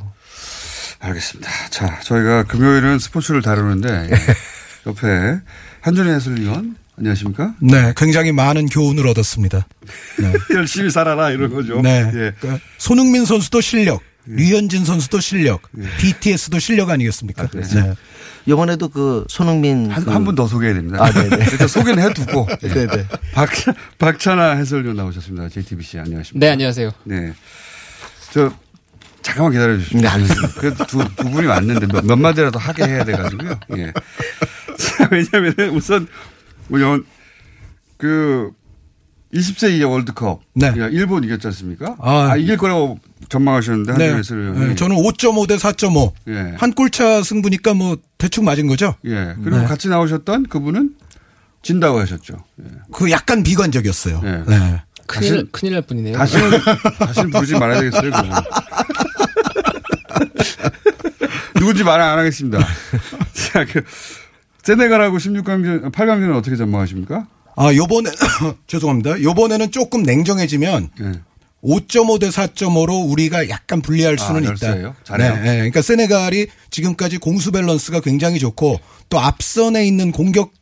[1.00, 1.50] 알겠습니다.
[1.68, 4.16] 자, 저희가 금요일은 스포츠를 다루는데 예.
[4.88, 5.38] 옆에
[5.82, 7.54] 한준희 해설위원 안녕하십니까?
[7.60, 9.66] 네, 굉장히 많은 교훈을 얻었습니다.
[10.18, 10.32] 네.
[10.54, 11.80] 열심히 살아라 이런 거죠.
[11.80, 12.10] 네.
[12.14, 12.32] 예.
[12.38, 15.62] 그러니까 손흥민 선수도 실력, 류현진 선수도 실력,
[15.98, 17.48] BTS도 실력 아니겠습니까?
[17.48, 17.94] 네.
[18.46, 20.98] 이번에도 그 손흥민 한, 그한분더 소개해야 됩니다.
[21.02, 21.44] 아, 네네.
[21.52, 22.48] 일단 소개는 해두고.
[22.64, 22.68] 예.
[22.68, 23.06] 네네.
[23.32, 23.48] 박,
[23.98, 25.48] 박찬아 해설위원 나오셨습니다.
[25.48, 26.46] JTBC 안녕하십니까?
[26.46, 26.90] 네, 안녕하세요.
[27.04, 27.32] 네.
[28.32, 28.52] 저,
[29.22, 30.00] 잠깐만 기다려 주십시오.
[30.00, 30.48] 네, 알겠습니다.
[30.60, 33.58] 그래도 두, 두 분이 왔는데 몇, 몇 마디라도 하게 해야 돼가지고요.
[33.76, 33.92] 예.
[34.78, 36.06] 자, 왜냐면 우선,
[36.70, 37.02] 뭐냐,
[37.96, 38.50] 그,
[39.34, 40.40] 20세 이하 월드컵.
[40.54, 40.66] 네.
[40.68, 41.96] 야, 일본 이겼지 않습니까?
[42.00, 42.30] 아.
[42.32, 42.98] 아, 이길 거라고
[43.28, 44.10] 전망하셨는데, 네.
[44.10, 44.68] 한준 해설위원이.
[44.70, 46.12] 네, 저는 5.5 대 4.5.
[46.28, 46.54] 예.
[46.58, 48.96] 한 골차 승부니까 뭐 대충 맞은 거죠?
[49.04, 49.34] 예.
[49.42, 49.66] 그리고 네.
[49.66, 50.94] 같이 나오셨던 그분은
[51.62, 52.38] 진다고 하셨죠.
[52.60, 52.64] 예.
[52.92, 54.20] 그 약간 비관적이었어요.
[54.22, 54.42] 네.
[54.46, 54.82] 네.
[55.06, 56.16] 큰일, 다시- 큰일 날 뿐이네요.
[56.16, 56.50] 다시는,
[56.98, 58.30] 다시는 부르지 말아야 되겠어요, 그분.
[61.56, 62.58] 누군지 말 안 하겠습니다.
[63.32, 63.82] 자, 그,
[64.62, 67.26] 세네갈하고 16강전, 8강전은 어떻게 전망하십니까?
[67.56, 68.10] 아, 요번에,
[68.66, 69.22] 죄송합니다.
[69.22, 71.12] 요번에는 조금 냉정해지면 예.
[71.62, 74.50] 5.5 대 4.5로 우리가 약간 불리할 아, 수는 있다.
[74.50, 74.94] 열세예요?
[75.04, 75.34] 잘해요?
[75.34, 75.54] 네, 네.
[75.56, 80.52] 그러니까 세네갈이 지금까지 공수 밸런스가 굉장히 좋고 또 앞선에 있는 공격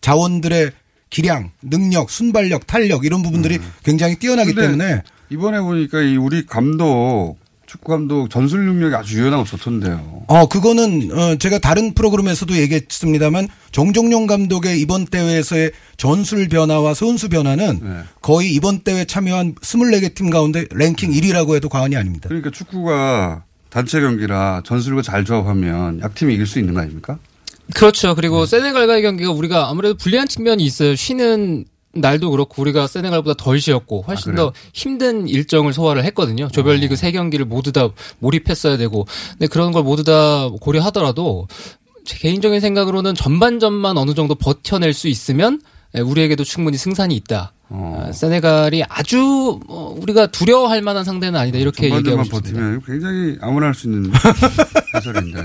[0.00, 0.72] 자원들의
[1.10, 4.56] 기량, 능력, 순발력, 탄력 이런 부분들이 굉장히 뛰어나기 음.
[4.56, 7.36] 때문에 이번에 보니까 이 우리 감독,
[7.76, 10.24] 축구 감독 전술 능력이 아주 유연하고 좋던데요.
[10.28, 17.80] 어, 그거는, 어, 제가 다른 프로그램에서도 얘기했습니다만, 정종용 감독의 이번 대회에서의 전술 변화와 선수 변화는
[17.82, 17.90] 네.
[18.22, 22.28] 거의 이번 대회 참여한 24개 팀 가운데 랭킹 1위라고 해도 과언이 아닙니다.
[22.28, 27.18] 그러니까 축구가 단체 경기라 전술과 잘 조합하면 약팀이 이길 수 있는 거 아닙니까?
[27.74, 28.14] 그렇죠.
[28.14, 30.94] 그리고 세네갈과의 경기가 우리가 아무래도 불리한 측면이 있어요.
[30.94, 31.66] 쉬는
[32.00, 34.46] 날도 그렇고 우리가 세네갈보다 덜 쉬었고 훨씬 그래요?
[34.48, 36.48] 더 힘든 일정을 소화를 했거든요.
[36.48, 37.88] 조별리그 세 경기를 모두 다
[38.20, 39.06] 몰입했어야 되고.
[39.32, 41.48] 근데 그런 걸 모두 다 고려하더라도
[42.04, 45.60] 제 개인적인 생각으로는 전반전만 어느 정도 버텨낼 수 있으면
[45.96, 47.52] 예, 우리에게도 충분히 승산이 있다.
[47.68, 52.60] 어, 세네갈이 아주 뭐 우리가 두려워할 만한 상대는 아니다 이렇게 얘기하고 전반전만 싶습니다.
[52.60, 54.12] 버티면 굉장히 아무나 할 수 있는
[54.94, 55.40] 해설인데.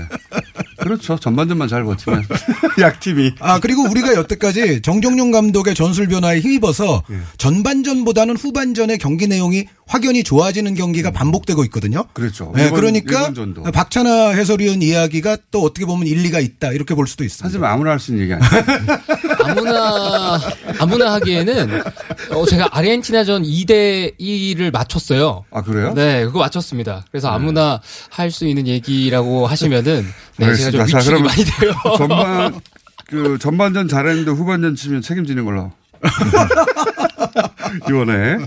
[0.82, 1.18] 그렇죠.
[1.18, 2.24] 전반전만 잘 버티면
[2.80, 3.32] 약팀이.
[3.40, 7.16] 아 그리고 우리가 여태까지 정종용 감독의 전술 변화에 힘입어서 예.
[7.38, 12.04] 전반전보다는 후반전의 경기 내용이 확연히 좋아지는 경기가 반복되고 있거든요.
[12.14, 12.52] 그렇죠.
[12.54, 13.62] 네, 일본- 그러니까 일본전도.
[13.72, 17.46] 박찬하 해설위원 이야기가 또 어떻게 보면 일리가 있다 이렇게 볼 수도 있습니다.
[17.46, 18.98] 하지만 아무나 할 수 있는 얘기 아니에요.
[19.44, 20.40] 아무나
[20.78, 21.82] 아무나 하기에는
[22.30, 25.44] 어, 제가 아르헨티나전 2대 2를 맞췄어요.
[25.50, 25.92] 아 그래요?
[25.94, 27.04] 네, 그거 맞췄습니다.
[27.10, 27.80] 그래서 아무나
[28.10, 30.06] 할수 있는 얘기라고 하시면은
[30.38, 31.00] 네, 제가 좀 알겠습니다.
[31.00, 31.72] 자, 그러면 많이 돼요.
[31.96, 32.60] 전반
[33.08, 35.72] 그 전반전 잘했는데 후반전 치면 책임지는 걸로.
[37.88, 38.38] 이번에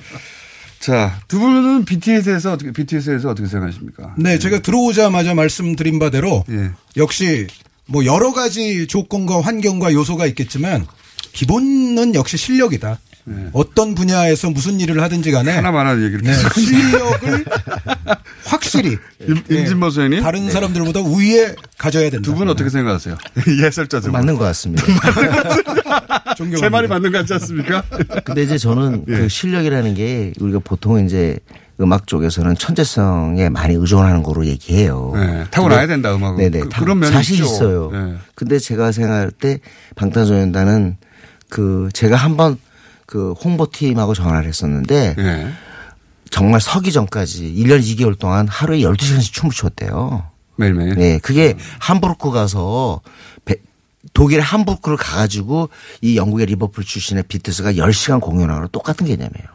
[0.80, 4.13] 자 두 분은 BTS에서 어떻게 BTS에서 어떻게 생각하십니까?
[4.17, 6.71] 네, 제가 들어오자마자 말씀드린 바대로 예.
[6.97, 7.47] 역시
[7.88, 10.86] 뭐 여러 가지 조건과 환경과 요소가 있겠지만
[11.34, 12.99] 기본은 역시 실력이다.
[13.53, 15.55] 어떤 분야에서 무슨 일을 하든지 간에 네.
[15.55, 17.45] 하나만한 얘기를 네, 실력을
[18.45, 22.21] 확실히 임, 임진모 선생님 다른 사람들보다 우위에 가져야 된다.
[22.29, 23.15] 두 분 어떻게 생각하세요?
[23.63, 24.83] 해설자들 맞는 것 같습니다.
[26.59, 27.83] 제 말이 맞는 것 같지 않습니까?
[28.23, 29.17] 근데 이제 저는 예.
[29.17, 31.37] 그 실력이라는 게 우리가 보통 이제
[31.81, 35.11] 음악 쪽에서는 천재성에 많이 의존하는 거로 얘기해요.
[35.15, 36.37] 네, 타고나야 된다, 음악은.
[36.37, 36.59] 네네.
[36.61, 37.45] 그- 타- 그런 면이 사실 있죠.
[37.45, 37.89] 있어요.
[37.91, 38.15] 네.
[38.33, 39.59] 근데 제가 생각할 때
[39.95, 40.97] 방탄소년단은
[41.49, 42.57] 그 제가 한번
[43.05, 45.51] 그 홍보팀하고 전화를 했었는데 네.
[46.32, 50.30] 정말 서기 전까지 1년 2개월 동안 하루에 12시간씩 춤을 췄대요.
[50.57, 50.95] 매일매일.
[50.95, 51.19] 네.
[51.19, 53.01] 그게 함부르크 가서
[53.45, 53.61] 배-
[54.13, 55.69] 독일의 함부르크를 가가지고
[56.01, 59.47] 이 영국의 리버풀 출신의 비트스가 10시간 공연하고 똑같은 개념이에요.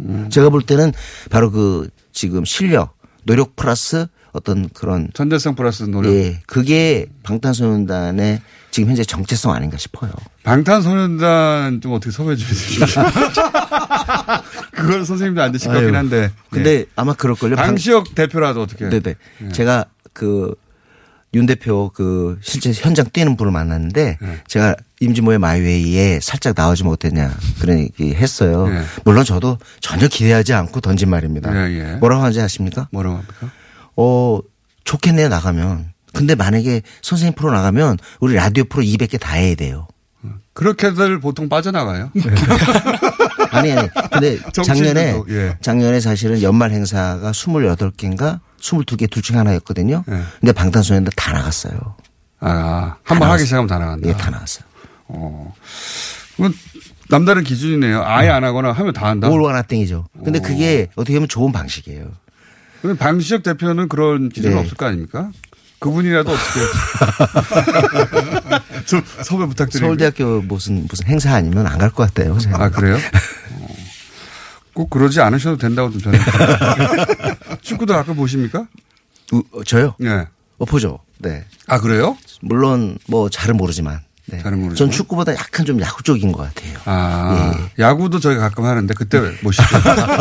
[0.00, 0.28] 음.
[0.30, 0.92] 제가 볼 때는
[1.30, 6.12] 바로 그 지금 실력, 노력 플러스 어떤 그런 전대성 플러스 노력.
[6.12, 8.40] 예, 그게 방탄소년단의
[8.72, 10.10] 지금 현재 정체성 아닌가 싶어요.
[10.42, 12.84] 방탄소년단 좀 어떻게 섭외해 주십시오.
[14.72, 16.30] 그건 선생님도 안 되실 것 같긴 한데.
[16.50, 16.84] 근데 네.
[16.96, 17.56] 아마 그럴걸요.
[17.56, 18.88] 방- 방시혁 대표라도 어떻게.
[18.88, 19.14] 네네.
[19.38, 19.52] 네.
[19.52, 20.54] 제가 그
[21.36, 24.38] 윤 대표 그 실제 현장 뛰는 분을 만났는데 네.
[24.46, 28.68] 제가 임진모의 마이웨이에 살짝 나오지 못했냐 그런 얘기 했어요.
[28.68, 28.82] 네.
[29.04, 31.50] 물론 저도 전혀 기대하지 않고 던진 말입니다.
[31.68, 31.82] 예, 예.
[31.96, 32.86] 뭐라고 하는지 아십니까?
[32.92, 33.50] 뭐라고 합니까?
[33.96, 34.40] 어,
[34.84, 35.92] 좋겠네요, 나가면.
[36.12, 39.86] 근데 만약에 선생님 프로 나가면 우리 라디오 프로 200개 다 해야 돼요.
[40.52, 42.10] 그렇게들 보통 빠져나가요.
[43.50, 43.88] 아니, 아니.
[44.12, 45.56] 근데 작년에, 예.
[45.60, 50.04] 작년에 사실은 연말 행사가 28개인가 22개 둘 중에 하나였거든요.
[50.08, 50.20] 예.
[50.40, 51.96] 근데 방탄소년단 다 나갔어요.
[52.40, 54.08] 아, 한 번 하기 시작하면 다 나간다.
[54.08, 54.64] 예, 다 나갔어요.
[55.08, 55.52] 어.
[57.10, 58.02] 남다른 기준이네요.
[58.04, 59.28] 아예 안 하거나 하면 다 한다.
[59.28, 60.06] 올 와나땡이죠.
[60.24, 60.42] 근데 오.
[60.42, 62.12] 그게 어떻게 보면 좋은 방식이에요.
[62.84, 64.60] 그럼 방시혁 대표는 그런 기준은 네.
[64.60, 65.30] 없을 거 아닙니까?
[65.78, 66.60] 그분이라도 어떻게.
[68.84, 69.78] 좀 섭외 부탁드립니다.
[69.86, 72.38] 서울대학교 무슨, 무슨 행사 아니면 안 갈 것 같아요.
[72.38, 72.62] 제가.
[72.62, 72.96] 아, 그래요?
[73.58, 73.66] 어.
[74.74, 76.18] 꼭 그러지 않으셔도 된다고 좀 저는.
[77.62, 78.66] 축구도 가끔 보십니까?
[79.32, 79.94] 우- 어, 저요?
[79.98, 80.26] 네.
[80.58, 80.98] 어, 보죠.
[81.20, 81.46] 네.
[81.66, 82.18] 아, 그래요?
[82.42, 84.00] 물론 뭐 잘은 모르지만.
[84.26, 84.38] 네.
[84.38, 84.76] 잘은 모르지만.
[84.76, 86.78] 전 축구보다 약간 좀 야구 쪽인 것 같아요.
[86.86, 89.64] 아, 야구도 저희가 가끔 하는데 그때 모시죠.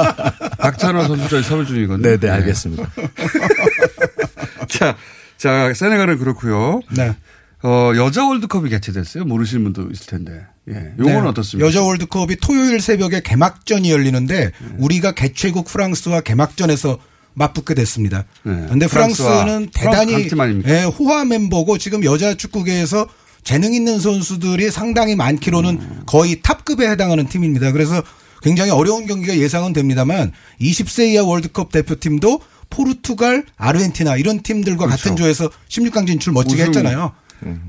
[0.59, 2.09] 박찬호 선수 저희 섭외 중이거든요.
[2.09, 2.83] 네, 네, 알겠습니다.
[4.67, 4.95] 자,
[5.37, 6.81] 자, 세네갈은 그렇고요.
[6.91, 7.15] 네.
[7.63, 9.23] 어, 여자 월드컵이 개최됐어요.
[9.23, 10.45] 모르시는 분도 있을 텐데.
[10.69, 10.93] 예.
[10.99, 11.27] 요거는 네.
[11.29, 11.65] 어떻습니까?
[11.67, 16.97] 여자 월드컵이 토요일 새벽에 개막전이 열리는데 우리가 개최국 프랑스와 개막전에서
[17.35, 18.25] 맞붙게 됐습니다.
[18.43, 18.63] 네.
[18.65, 20.63] 그런데 프랑스와 프랑스는 프랑스 대단히?
[20.67, 23.07] 예, 호화 멤버고 지금 여자 축구계에서
[23.43, 26.03] 재능 있는 선수들이 상당히 많기로는 음.
[26.05, 27.71] 거의 탑급에 해당하는 팀입니다.
[27.71, 28.01] 그래서
[28.41, 30.31] 굉장히 어려운 경기가 예상은 됩니다만
[30.61, 36.79] 20세 이하 월드컵 대표팀도 포르투갈, 아르헨티나 이런 팀들과 같은 조에서 16강 진출 멋지게 그렇죠.
[36.79, 37.11] 우승- 했잖아요.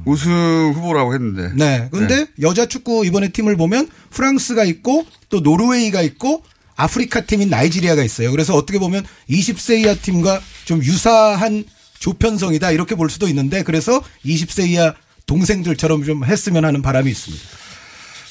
[0.05, 1.51] 우승 후보라고 했는데.
[1.57, 1.89] 네.
[1.91, 6.43] 근데 여자 축구 이번에 팀을 보면 프랑스가 있고 또 노르웨이가 있고
[6.77, 8.31] 아프리카 팀인 나이지리아가 있어요.
[8.31, 11.64] 그래서 어떻게 보면 20세 이하 팀과 좀 유사한
[11.99, 14.95] 조편성이다 이렇게 볼 수도 있는데 그래서 20세 이하
[15.27, 17.45] 동생들처럼 좀 했으면 하는 바람이 있습니다.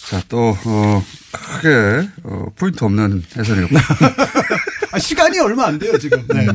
[0.09, 3.75] 자, 또, 어, 크게, 어, 포인트 없는 해설이었고.
[4.91, 6.23] 아, 시간이 얼마 안 돼요, 지금.
[6.27, 6.45] 네.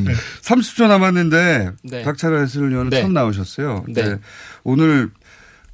[0.43, 2.03] 30초 남았는데, 네.
[2.03, 3.01] 박찬호 해설위원은 네.
[3.01, 3.85] 처음 나오셨어요.
[3.89, 4.03] 네.
[4.03, 4.19] 네.
[4.65, 5.11] 오늘,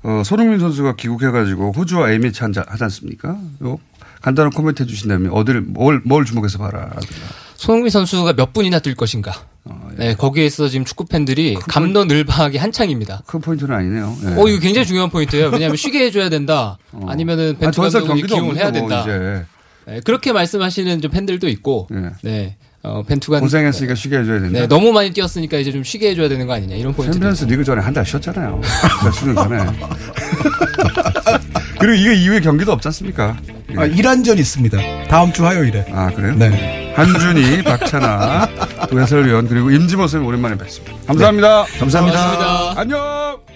[0.03, 3.39] 어, 손흥민 선수가 귀국해가지고 호주와 A매치 한자, 하지 않습니까?
[3.63, 3.79] 요
[4.23, 6.91] 간단한 코멘트 해주신다면, 어디를, 뭘, 뭘 주목해서 봐라.
[7.57, 9.33] 손흥민 선수가 몇 분이나 뛸 것인가.
[9.65, 9.97] 어, 예.
[10.09, 13.23] 네, 거기에서 지금 축구 팬들이 감론을박이 한창입니다.
[13.27, 14.17] 큰 포인트는 아니네요.
[14.25, 14.29] 예.
[14.41, 15.49] 어, 이거 굉장히 중요한 포인트예요.
[15.49, 16.77] 왜냐하면 쉬게 해줘야 된다.
[17.07, 19.01] 아니면은 아니, 벤투 더 이상 감독이 기용을 해야 뭐 된다.
[19.03, 19.45] 이제.
[19.87, 22.11] 네, 그렇게 말씀하시는 좀 팬들도 있고, 예.
[22.23, 24.61] 네, 어, 벤투가 고생했으니까 쉬게 해줘야 된다.
[24.61, 27.15] 네, 너무 많이 뛰었으니까 이제 좀 쉬게 해줘야 되는 거 아니냐 이런 포인트.
[27.15, 28.61] 챔피언스 리그 전에 한 달 쉬었잖아요.
[29.05, 29.59] 몇 수년 전에.
[31.79, 33.37] 그리고 이거 이후에 경기도 없지 않습니까?
[33.77, 34.79] 아, 이란전 있습니다.
[35.09, 35.87] 다음 주 화요일에.
[35.93, 36.35] 아, 그래요?
[36.37, 36.93] 네.
[36.95, 38.49] 한준희, 박찬하,
[38.89, 40.95] 두 해설위원, 그리고 임진모 선생님 오랜만에 뵙습니다.
[41.07, 41.65] 감사합니다.
[41.79, 42.75] 감사합니다.
[42.77, 43.54] 안녕!